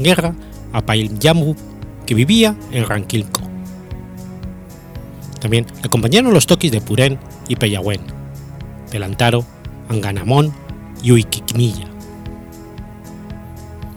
[0.00, 0.34] guerra
[0.72, 1.54] a Pailyamu,
[2.06, 3.40] que vivía en Ranquilco.
[5.40, 8.00] También acompañaron los toquis de Purén y Peyahuen,
[8.90, 9.44] Pelantaro,
[9.88, 10.52] Anganamón
[11.02, 11.86] y Uiquiquinilla.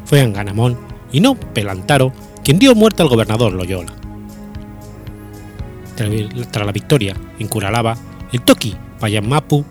[0.06, 0.78] Fue Anganamón
[1.12, 2.14] y no Pelantaro
[2.44, 3.94] quien dio muerte al gobernador Loyola.
[5.96, 7.98] Tras la victoria en Curalaba,
[8.32, 9.66] el toqui Payamapu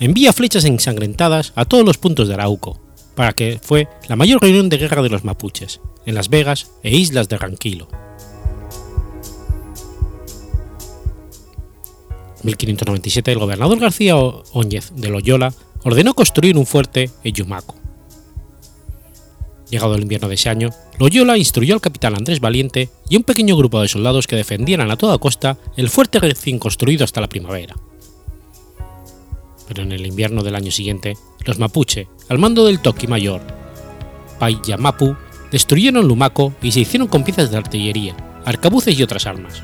[0.00, 2.80] envía flechas ensangrentadas a todos los puntos de Arauco,
[3.14, 6.96] para que fue la mayor reunión de guerra de los mapuches, en Las Vegas e
[6.96, 7.88] Islas de Ranquilo.
[12.42, 17.76] 1597 el gobernador García Óñez de Loyola ordenó construir un fuerte en Yumaco.
[19.70, 23.56] Llegado el invierno de ese año, Loyola instruyó al capitán Andrés Valiente y un pequeño
[23.56, 27.76] grupo de soldados que defendieran a toda costa el fuerte recién construido hasta la primavera
[29.68, 33.42] pero en el invierno del año siguiente, los mapuche, al mando del Toki mayor
[34.42, 35.16] Payamapu,
[35.52, 39.62] destruyeron Lumaco y se hicieron con piezas de artillería, arcabuces y otras armas.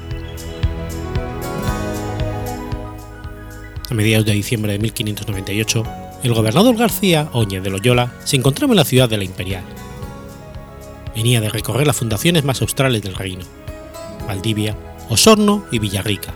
[3.90, 5.82] A mediados de diciembre de 1598,
[6.22, 9.64] el gobernador García Oñez de Loyola se encontraba en la ciudad de la Imperial.
[11.16, 13.44] Venía de recorrer las fundaciones más australes del reino,
[14.28, 14.76] Valdivia,
[15.08, 16.34] Osorno y Villarrica,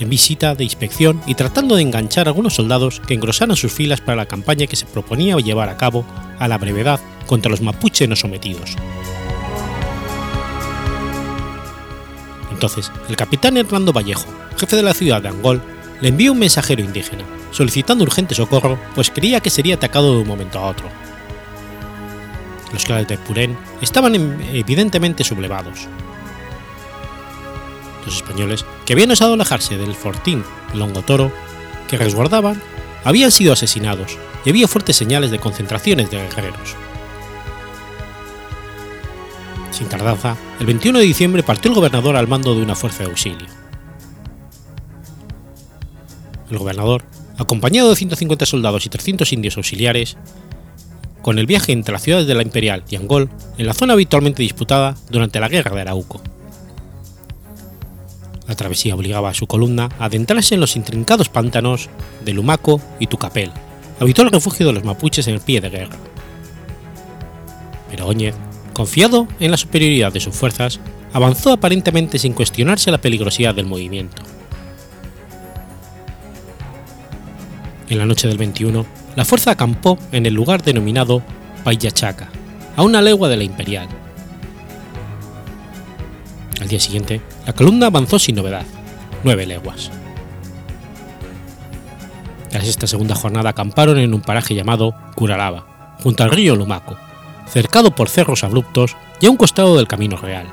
[0.00, 4.00] en visita de inspección y tratando de enganchar a algunos soldados que engrosaran sus filas
[4.00, 6.04] para la campaña que se proponía llevar a cabo
[6.38, 8.76] a la brevedad contra los mapuches no sometidos.
[12.50, 14.26] Entonces, el capitán Hernando Vallejo,
[14.56, 15.62] jefe de la ciudad de Angol,
[16.00, 20.28] le envió un mensajero indígena, solicitando urgente socorro, pues creía que sería atacado de un
[20.28, 20.88] momento a otro.
[22.72, 24.14] Los clanes de Purén estaban
[24.52, 25.88] evidentemente sublevados.
[28.16, 30.44] Españoles, que habían osado alejarse del fortín
[30.74, 31.32] Longotoro,
[31.88, 32.60] que resguardaban,
[33.04, 36.76] habían sido asesinados y había fuertes señales de concentraciones de guerreros.
[39.70, 43.10] Sin tardanza, el 21 de diciembre partió el gobernador al mando de una fuerza de
[43.10, 43.46] auxilio.
[46.50, 47.04] El gobernador,
[47.36, 50.16] acompañado de 150 soldados y 300 indios auxiliares,
[51.22, 53.28] con el viaje entre las ciudades de la Imperial y Angol
[53.58, 56.22] en la zona habitualmente disputada durante la Guerra de Arauco.
[58.48, 61.88] La travesía obligaba a su columna a adentrarse en los intrincados pantanos
[62.24, 63.52] de Lumaco y Tucapel,
[64.00, 65.96] habitual refugio de los mapuches en el pie de guerra.
[67.90, 68.34] Pero Óñez
[68.78, 70.78] confiado en la superioridad de sus fuerzas,
[71.12, 74.22] avanzó aparentemente sin cuestionarse la peligrosidad del movimiento.
[77.88, 78.86] En la noche del 21,
[79.16, 81.24] la fuerza acampó en el lugar denominado
[81.64, 82.28] Payachaca,
[82.76, 83.88] a una legua de la Imperial.
[86.60, 88.66] Al día siguiente, la columna avanzó sin novedad,
[89.22, 89.90] nueve leguas.
[92.50, 96.96] Tras esta segunda jornada acamparon en un paraje llamado Curalaba, junto al río Lumaco,
[97.46, 100.46] cercado por cerros abruptos y a un costado del camino real.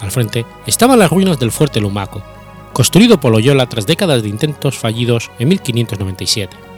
[0.00, 2.22] Al frente estaban las ruinas del fuerte Lumaco,
[2.72, 6.69] construido por Loyola tras décadas de intentos fallidos en 1597.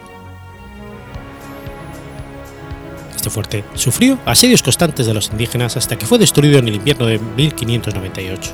[3.29, 7.19] Fuerte sufrió asedios constantes de los indígenas hasta que fue destruido en el invierno de
[7.19, 8.51] 1598.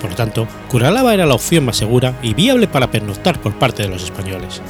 [0.00, 3.82] Por lo tanto, Curalaba era la opción más segura y viable para pernoctar por parte
[3.82, 4.60] de los españoles.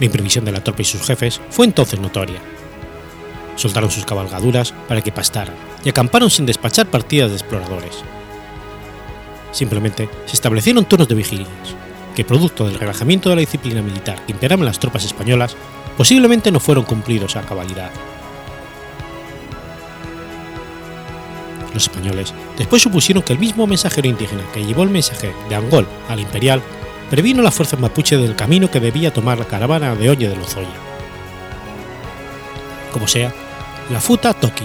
[0.00, 2.40] La imprevisión de la tropa y sus jefes fue entonces notoria.
[3.56, 7.96] Soltaron sus cabalgaduras para que pastaran y acamparon sin despachar partidas de exploradores.
[9.52, 11.76] Simplemente se establecieron turnos de vigilias,
[12.14, 15.56] que producto del relajamiento de la disciplina militar que imperaba las tropas españolas,
[15.96, 17.90] posiblemente no fueron cumplidos a cabalidad.
[21.72, 25.86] Los españoles después supusieron que el mismo mensajero indígena que llevó el mensaje de Angol
[26.08, 26.62] al imperial
[27.10, 30.68] previno las fuerzas mapuche del camino que debía tomar la caravana de Oñe de Lozoya.
[32.92, 33.34] Como sea,
[33.90, 34.64] la Futa Toki,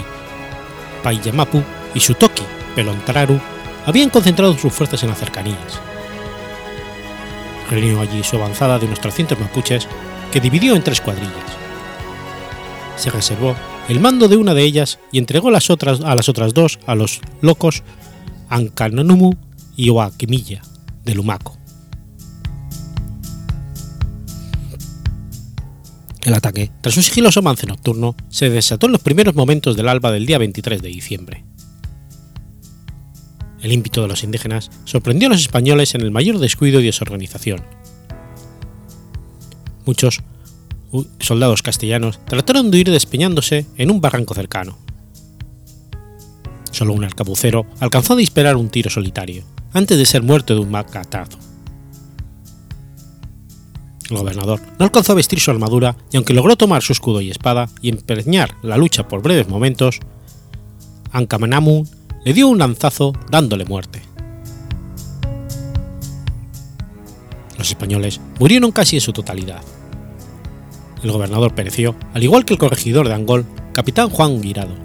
[1.04, 1.64] Paiyamapu
[1.96, 2.44] y su Toki,
[2.76, 3.40] Pelontraru,
[3.86, 5.89] habían concentrado sus fuerzas en las cercanías.
[7.70, 9.88] Reunió allí su avanzada de unos 300 mapuches,
[10.32, 11.34] que dividió en tres cuadrillas.
[12.96, 13.56] Se reservó
[13.88, 16.96] el mando de una de ellas y entregó las otras, a las otras dos a
[16.96, 17.84] los locos
[18.50, 19.34] Ankananumu
[19.76, 20.62] y Oakimilla,
[21.06, 21.58] de Lumaco.
[26.22, 30.12] El ataque, tras un sigiloso avance nocturno, se desató en los primeros momentos del alba
[30.12, 31.46] del día 23 de diciembre.
[33.62, 37.62] El ímpetu de los indígenas sorprendió a los españoles en el mayor descuido y desorganización.
[39.86, 40.22] Muchos
[41.20, 44.78] soldados castellanos trataron de huir despeñándose en un barranco cercano.
[46.72, 49.44] Solo un arcabucero alcanzó a disparar un tiro solitario,
[49.74, 51.38] antes de ser muerto de un macatazo.
[54.10, 57.30] El gobernador no alcanzó a vestir su armadura y aunque logró tomar su escudo y
[57.30, 60.00] espada y empeñar la lucha por breves momentos,
[61.12, 61.88] Ankamenamun
[62.30, 64.04] le dio un lanzazo dándole muerte.
[67.58, 69.64] Los españoles murieron casi en su totalidad.
[71.02, 74.76] El gobernador pereció, al igual que el corregidor de Angol, capitán Juan Guirado,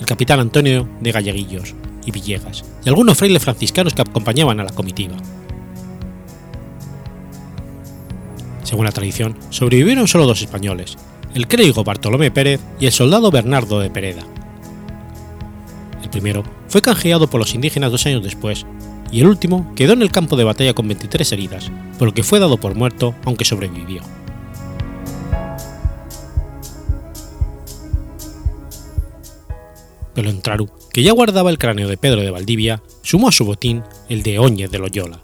[0.00, 4.72] el capitán Antonio de Galleguillos y Villegas, y algunos frailes franciscanos que acompañaban a la
[4.72, 5.14] comitiva.
[8.64, 10.98] Según la tradición, sobrevivieron solo dos españoles,
[11.36, 14.24] el clérigo Bartolomé Pérez y el soldado Bernardo de Pereda.
[16.10, 18.66] El primero fue canjeado por los indígenas dos años después,
[19.12, 22.24] y el último quedó en el campo de batalla con 23 heridas, por lo que
[22.24, 24.02] fue dado por muerto aunque sobrevivió.
[30.16, 34.24] Pelontraru, que ya guardaba el cráneo de Pedro de Valdivia, sumó a su botín el
[34.24, 35.20] de Óñez de Loyola.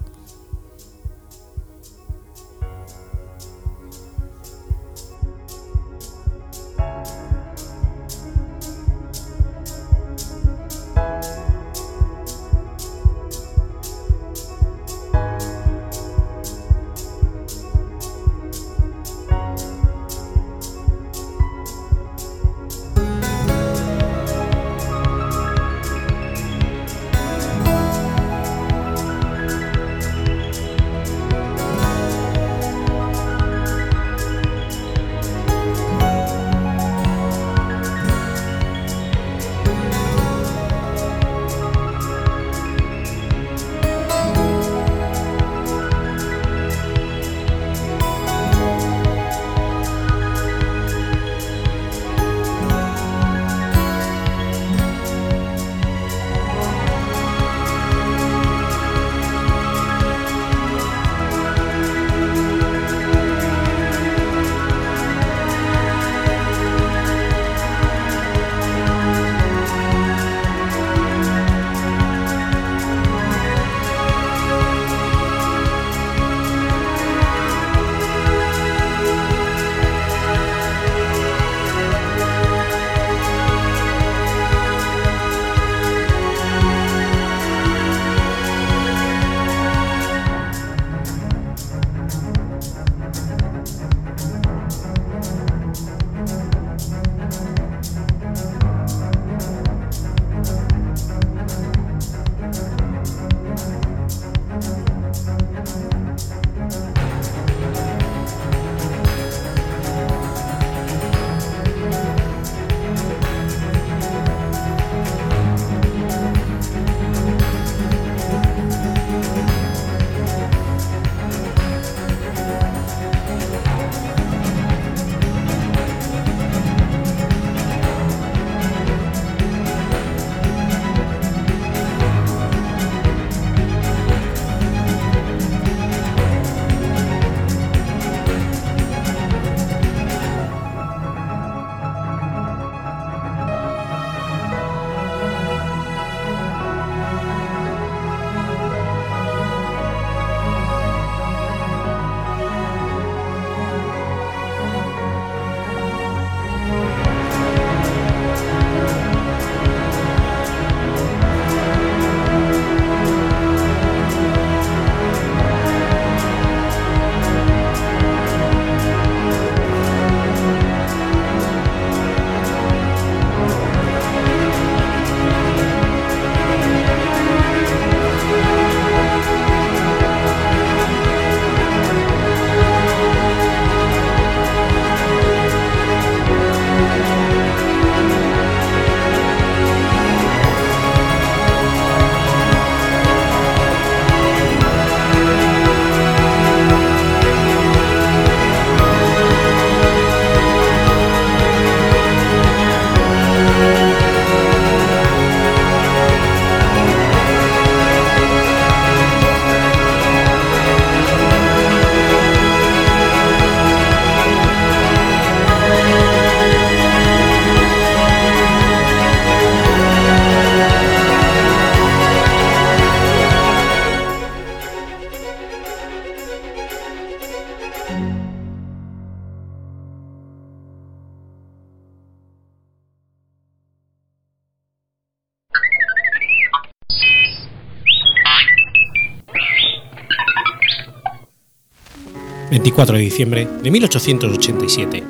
[242.67, 245.03] 24 de diciembre de 1887.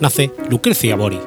[0.00, 1.18] Nace Lucrecia Bori.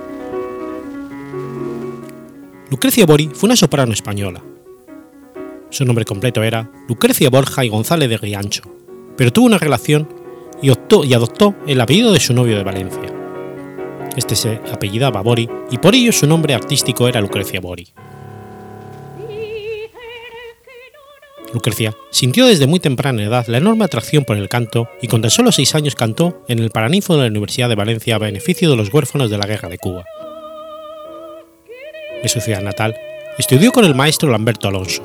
[2.69, 4.41] Lucrecia Bori fue una soprano española.
[5.69, 8.63] Su nombre completo era Lucrecia Borja y González de Riancho,
[9.17, 10.07] pero tuvo una relación
[10.61, 13.13] y, optó, y adoptó el apellido de su novio de Valencia.
[14.15, 17.89] Este se apellidaba Bori y por ello su nombre artístico era Lucrecia Bori.
[21.53, 25.31] Lucrecia sintió desde muy temprana edad la enorme atracción por el canto y con tan
[25.31, 28.75] solo seis años cantó en el Paraninfo de la Universidad de Valencia a beneficio de
[28.75, 30.05] los huérfanos de la Guerra de Cuba.
[32.21, 32.95] En su ciudad natal,
[33.37, 35.03] estudió con el maestro Lamberto Alonso.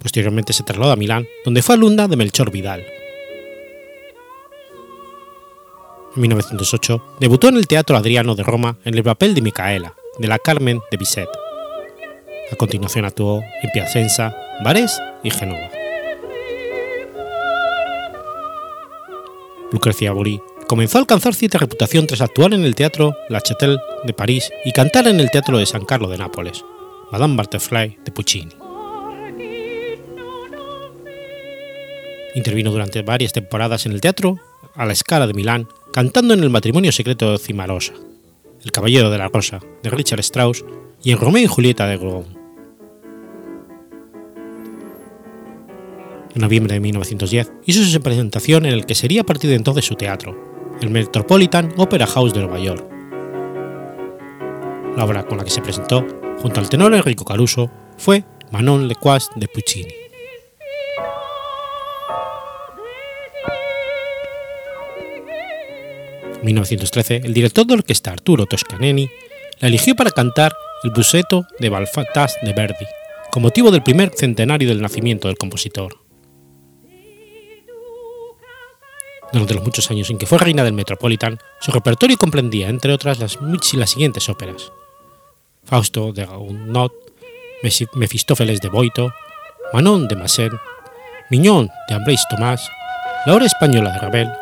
[0.00, 2.84] Posteriormente se trasladó a Milán, donde fue alumna de Melchor Vidal.
[6.14, 10.28] En 1908 debutó en el Teatro Adriano de Roma en el papel de Micaela, de
[10.28, 11.28] la Carmen de Bizet.
[12.50, 15.68] A continuación actuó en Piacenza, Varese y Génova.
[19.72, 24.12] Lucrecia Bori comenzó a alcanzar cierta reputación tras actuar en el Teatro La Châtel de
[24.12, 26.64] París y cantar en el Teatro de San Carlo de Nápoles,
[27.10, 28.52] Madame Butterfly de Puccini.
[32.36, 34.38] Intervino durante varias temporadas en el Teatro
[34.74, 37.94] a la Scala de Milán, cantando en El matrimonio secreto de Cimarosa,
[38.62, 40.64] El caballero de la rosa de Richard Strauss
[41.02, 42.35] y en Romeo y Julieta de Gorgon.
[46.36, 49.86] En noviembre de 1910 hizo su presentación en el que sería a partir de entonces
[49.86, 50.36] su teatro,
[50.82, 52.86] el Metropolitan Opera House de Nueva York.
[54.98, 56.06] La obra con la que se presentó,
[56.42, 59.94] junto al tenor Enrico Caruso, fue Manon Lecois de Puccini.
[66.34, 69.08] En 1913, el director de orquesta Arturo Toscanini
[69.60, 70.52] la eligió para cantar
[70.84, 72.84] el Bussetto de Balfantas de Verdi,
[73.30, 76.05] con motivo del primer centenario del nacimiento del compositor.
[79.36, 83.18] Durante los muchos años en que fue reina del Metropolitan, su repertorio comprendía, entre otras,
[83.18, 83.38] las,
[83.90, 84.72] siguientes óperas:
[85.62, 86.90] Fausto de Gounod,
[87.92, 89.12] Mefistófeles de Boito,
[89.74, 90.48] Manon de Massé,
[91.30, 92.66] Miñón de Ambroise Thomas,
[93.26, 94.32] La Hora Española de Ravel,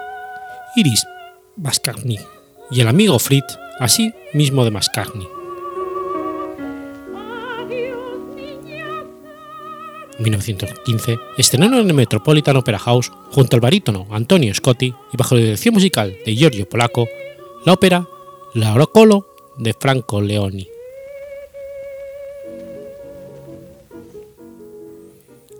[0.76, 1.04] Iris
[1.56, 2.20] Mascagni
[2.70, 5.26] y El Amigo Fritz, así mismo de Mascagni.
[10.18, 15.42] 1915 estrenaron en el Metropolitan Opera House, junto al barítono Antonio Scotti y bajo la
[15.42, 17.08] dirección musical de Giorgio Polacco,
[17.64, 18.06] la ópera
[18.54, 19.26] La Orocolo
[19.58, 20.68] de Franco Leoni.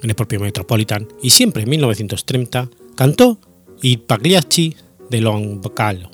[0.03, 3.39] En el propio Metropolitan, y siempre en 1930, cantó
[3.81, 4.77] I Pagliacci
[5.09, 6.11] de Lombocalo,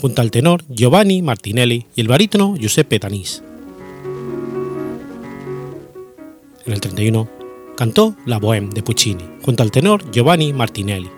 [0.00, 3.42] junto al tenor Giovanni Martinelli y el barítono Giuseppe Tanis.
[6.64, 7.43] En el 31
[7.76, 11.10] cantó La Bohème de Puccini, junto al tenor Giovanni Martinelli.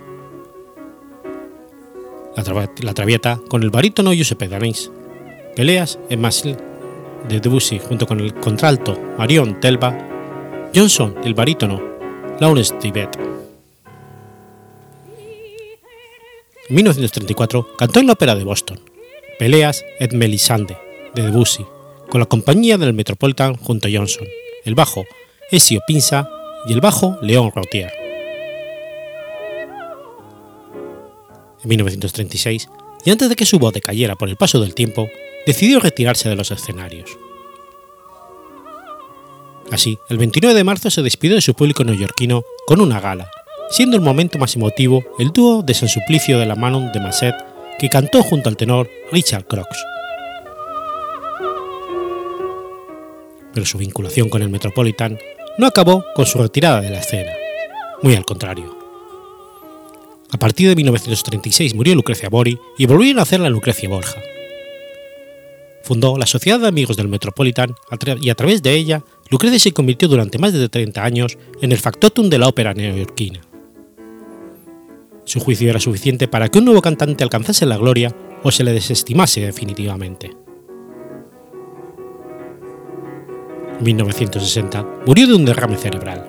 [2.37, 4.91] La, tra Traviata con el barítono Giuseppe Danis.
[5.55, 6.57] Peleas en Masil
[7.29, 9.97] de Debussy junto con el contralto Marion Telba.
[10.75, 11.81] Johnson, el barítono
[12.41, 13.17] Lawrence Tibet.
[16.69, 18.81] En 1934 cantó en la ópera de Boston,
[19.39, 20.77] Peleas et Melisande,
[21.15, 21.65] de Debussy,
[22.11, 24.27] con la compañía del Metropolitan junto a Johnson,
[24.65, 25.05] el bajo
[25.51, 26.29] Ezio Pinza
[26.67, 27.93] y el bajo León Rotier.
[31.63, 32.69] En 1936,
[33.05, 35.09] y antes de que su voz decayera por el paso del tiempo,
[35.47, 37.17] decidió retirarse de los escenarios.
[39.71, 43.31] Así, el 29 de marzo se despidió de su público neoyorquino con una gala,
[43.71, 47.35] siendo el momento más emotivo el dúo de San Suplicio de la Manon de Masset
[47.79, 49.69] que cantó junto al tenor Richard Crox.
[53.53, 55.19] Pero su vinculación con el Metropolitan
[55.59, 57.33] no acabó con su retirada de la escena,
[58.03, 58.77] muy al contrario.
[60.31, 64.21] A partir de 1936 murió Lucrecia Bori y volvieron a hacer la Lucrecia Borja.
[65.83, 67.75] Fundó la Sociedad de Amigos del Metropolitan
[68.21, 71.79] y a través de ella Lucrecia se convirtió durante más de 30 años en el
[71.79, 73.41] factotum de la ópera neoyorquina.
[75.25, 78.73] Su juicio era suficiente para que un nuevo cantante alcanzase la gloria o se le
[78.73, 80.46] desestimase definitivamente.
[83.81, 86.27] 1960 murió de un derrame cerebral.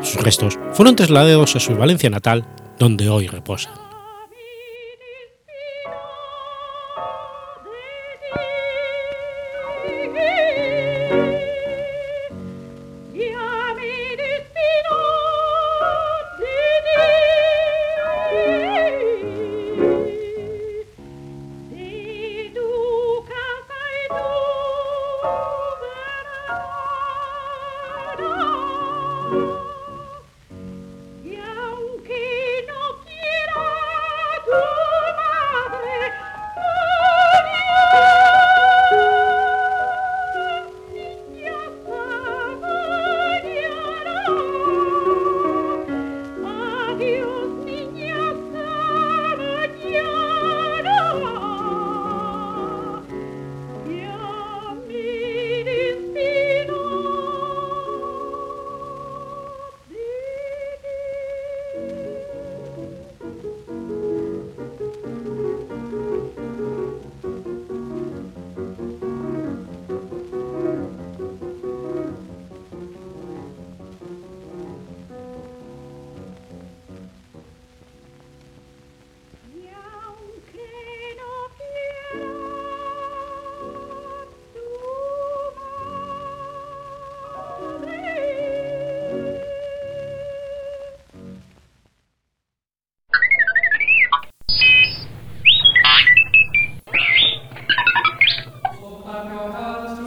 [0.00, 2.44] Sus restos fueron trasladados a su Valencia natal,
[2.78, 3.81] donde hoy reposan.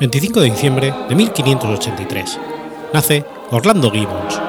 [0.05, 2.39] 25 de diciembre de 1583.
[2.93, 4.39] Nace Orlando Gibbons.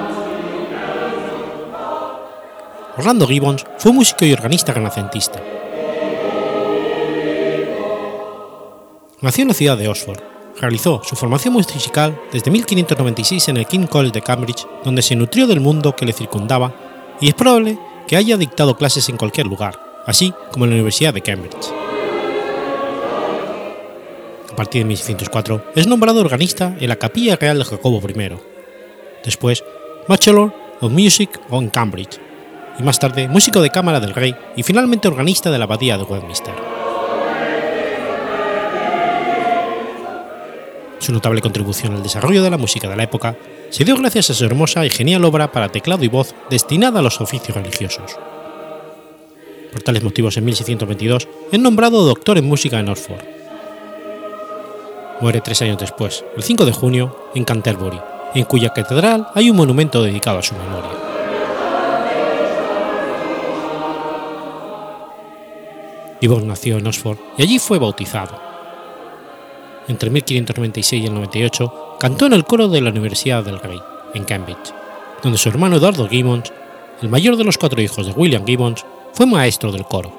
[2.95, 5.41] Orlando Gibbons fue músico y organista renacentista.
[9.21, 10.19] Nació en la ciudad de Oxford.
[10.61, 15.47] Realizó su formación musical desde 1596 en el King College de Cambridge, donde se nutrió
[15.47, 16.71] del mundo que le circundaba,
[17.19, 21.15] y es probable que haya dictado clases en cualquier lugar, así como en la Universidad
[21.15, 21.76] de Cambridge.
[24.57, 28.31] A partir de 1604 es nombrado organista en la Capilla Real de Jacobo I.
[29.23, 29.63] Después,
[30.07, 30.51] Bachelor
[30.81, 32.19] of Music en Cambridge,
[32.79, 36.05] y más tarde músico de cámara del rey y finalmente organista de la abadía de
[36.05, 36.55] Westminster.
[40.97, 43.37] Su notable contribución al desarrollo de la música de la época
[43.69, 47.03] se dio gracias a su hermosa y genial obra para teclado y voz destinada a
[47.03, 48.17] los oficios religiosos.
[49.71, 53.36] Por tales motivos, en 1622 es nombrado doctor en música en Oxford.
[55.19, 57.99] Muere tres años después, el 5 de junio, en Canterbury,
[58.35, 60.91] en cuya catedral hay un monumento dedicado a su memoria.
[66.21, 68.39] Gibbons nació en Oxford y allí fue bautizado.
[69.87, 73.81] Entre 1596 y el 98 cantó en el coro de la Universidad del Rey,
[74.13, 74.73] en Cambridge,
[75.23, 76.51] donde su hermano Eduardo Gibbons,
[77.01, 80.11] el mayor de los cuatro hijos de William Gibbons, fue maestro del coro.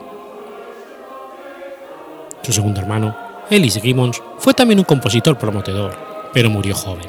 [2.43, 5.97] Su segundo hermano, Ellis Gibbons, fue también un compositor prometedor,
[6.35, 7.09] pero murió joven.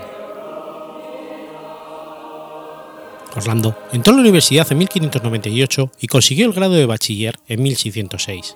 [3.36, 8.56] Orlando entró a la universidad en 1598 y consiguió el grado de bachiller en 1606.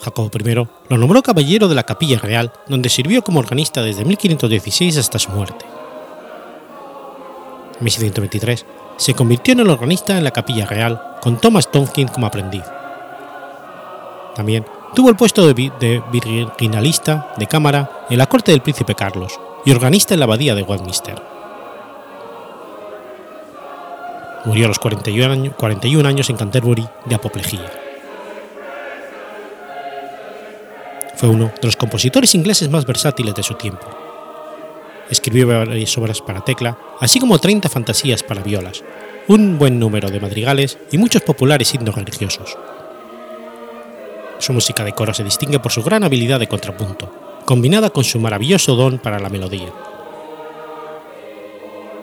[0.00, 4.98] Jacobo I lo nombró caballero de la Capilla Real, donde sirvió como organista desde 1516
[4.98, 5.64] hasta su muerte.
[7.78, 8.66] En 1623
[8.96, 12.64] se convirtió en el organista en la Capilla Real, con Thomas Tomkins como aprendiz.
[14.34, 14.64] También
[14.94, 20.14] tuvo el puesto de, virginalista de cámara en la corte del príncipe Carlos y organista
[20.14, 21.20] en la abadía de Westminster.
[24.44, 27.70] Murió a los 41 años, 41 años en Canterbury de apoplejía.
[31.16, 33.86] Fue uno de los compositores ingleses más versátiles de su tiempo.
[35.10, 38.84] Escribió varias obras para tecla, así como 30 fantasías para violas,
[39.26, 42.56] un buen número de madrigales y muchos populares himnos religiosos.
[44.38, 47.10] Su música de coro se distingue por su gran habilidad de contrapunto,
[47.44, 49.72] combinada con su maravilloso don para la melodía.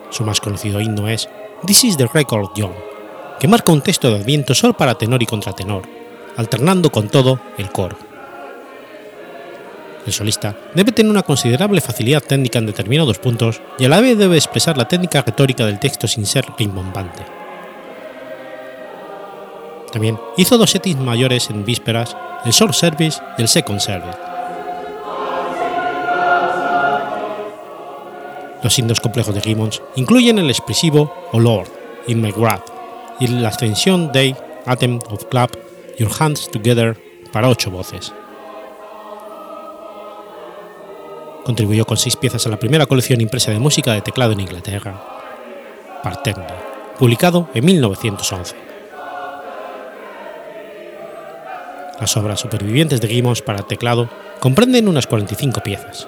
[0.10, 1.30] Su más conocido himno es
[1.66, 2.74] This is the Record Young,
[3.40, 5.84] que marca un texto de adviento solo para tenor y contratenor,
[6.36, 7.98] alternando con todo el coro.
[10.06, 14.18] El solista debe tener una considerable facilidad técnica en determinados puntos y a la vez
[14.18, 17.45] debe expresar la técnica retórica del texto sin ser rimbombante.
[19.96, 24.18] También hizo dos settings mayores en vísperas, el Short Service y el Second Service.
[28.62, 31.70] Los himnos complejos de Gibbons incluyen el expresivo O Lord,
[32.08, 32.70] In My Wrath
[33.22, 34.36] y la extensión Day,
[34.66, 35.56] Atem of Clap,
[35.98, 36.98] Your Hands Together
[37.32, 38.12] para ocho voces.
[41.46, 45.02] Contribuyó con seis piezas a la primera colección impresa de música de teclado en Inglaterra,
[46.04, 46.44] Parterni,
[47.00, 48.75] publicado en 1911.
[52.00, 56.08] Las obras supervivientes de Gibbons para teclado comprenden unas 45 piezas.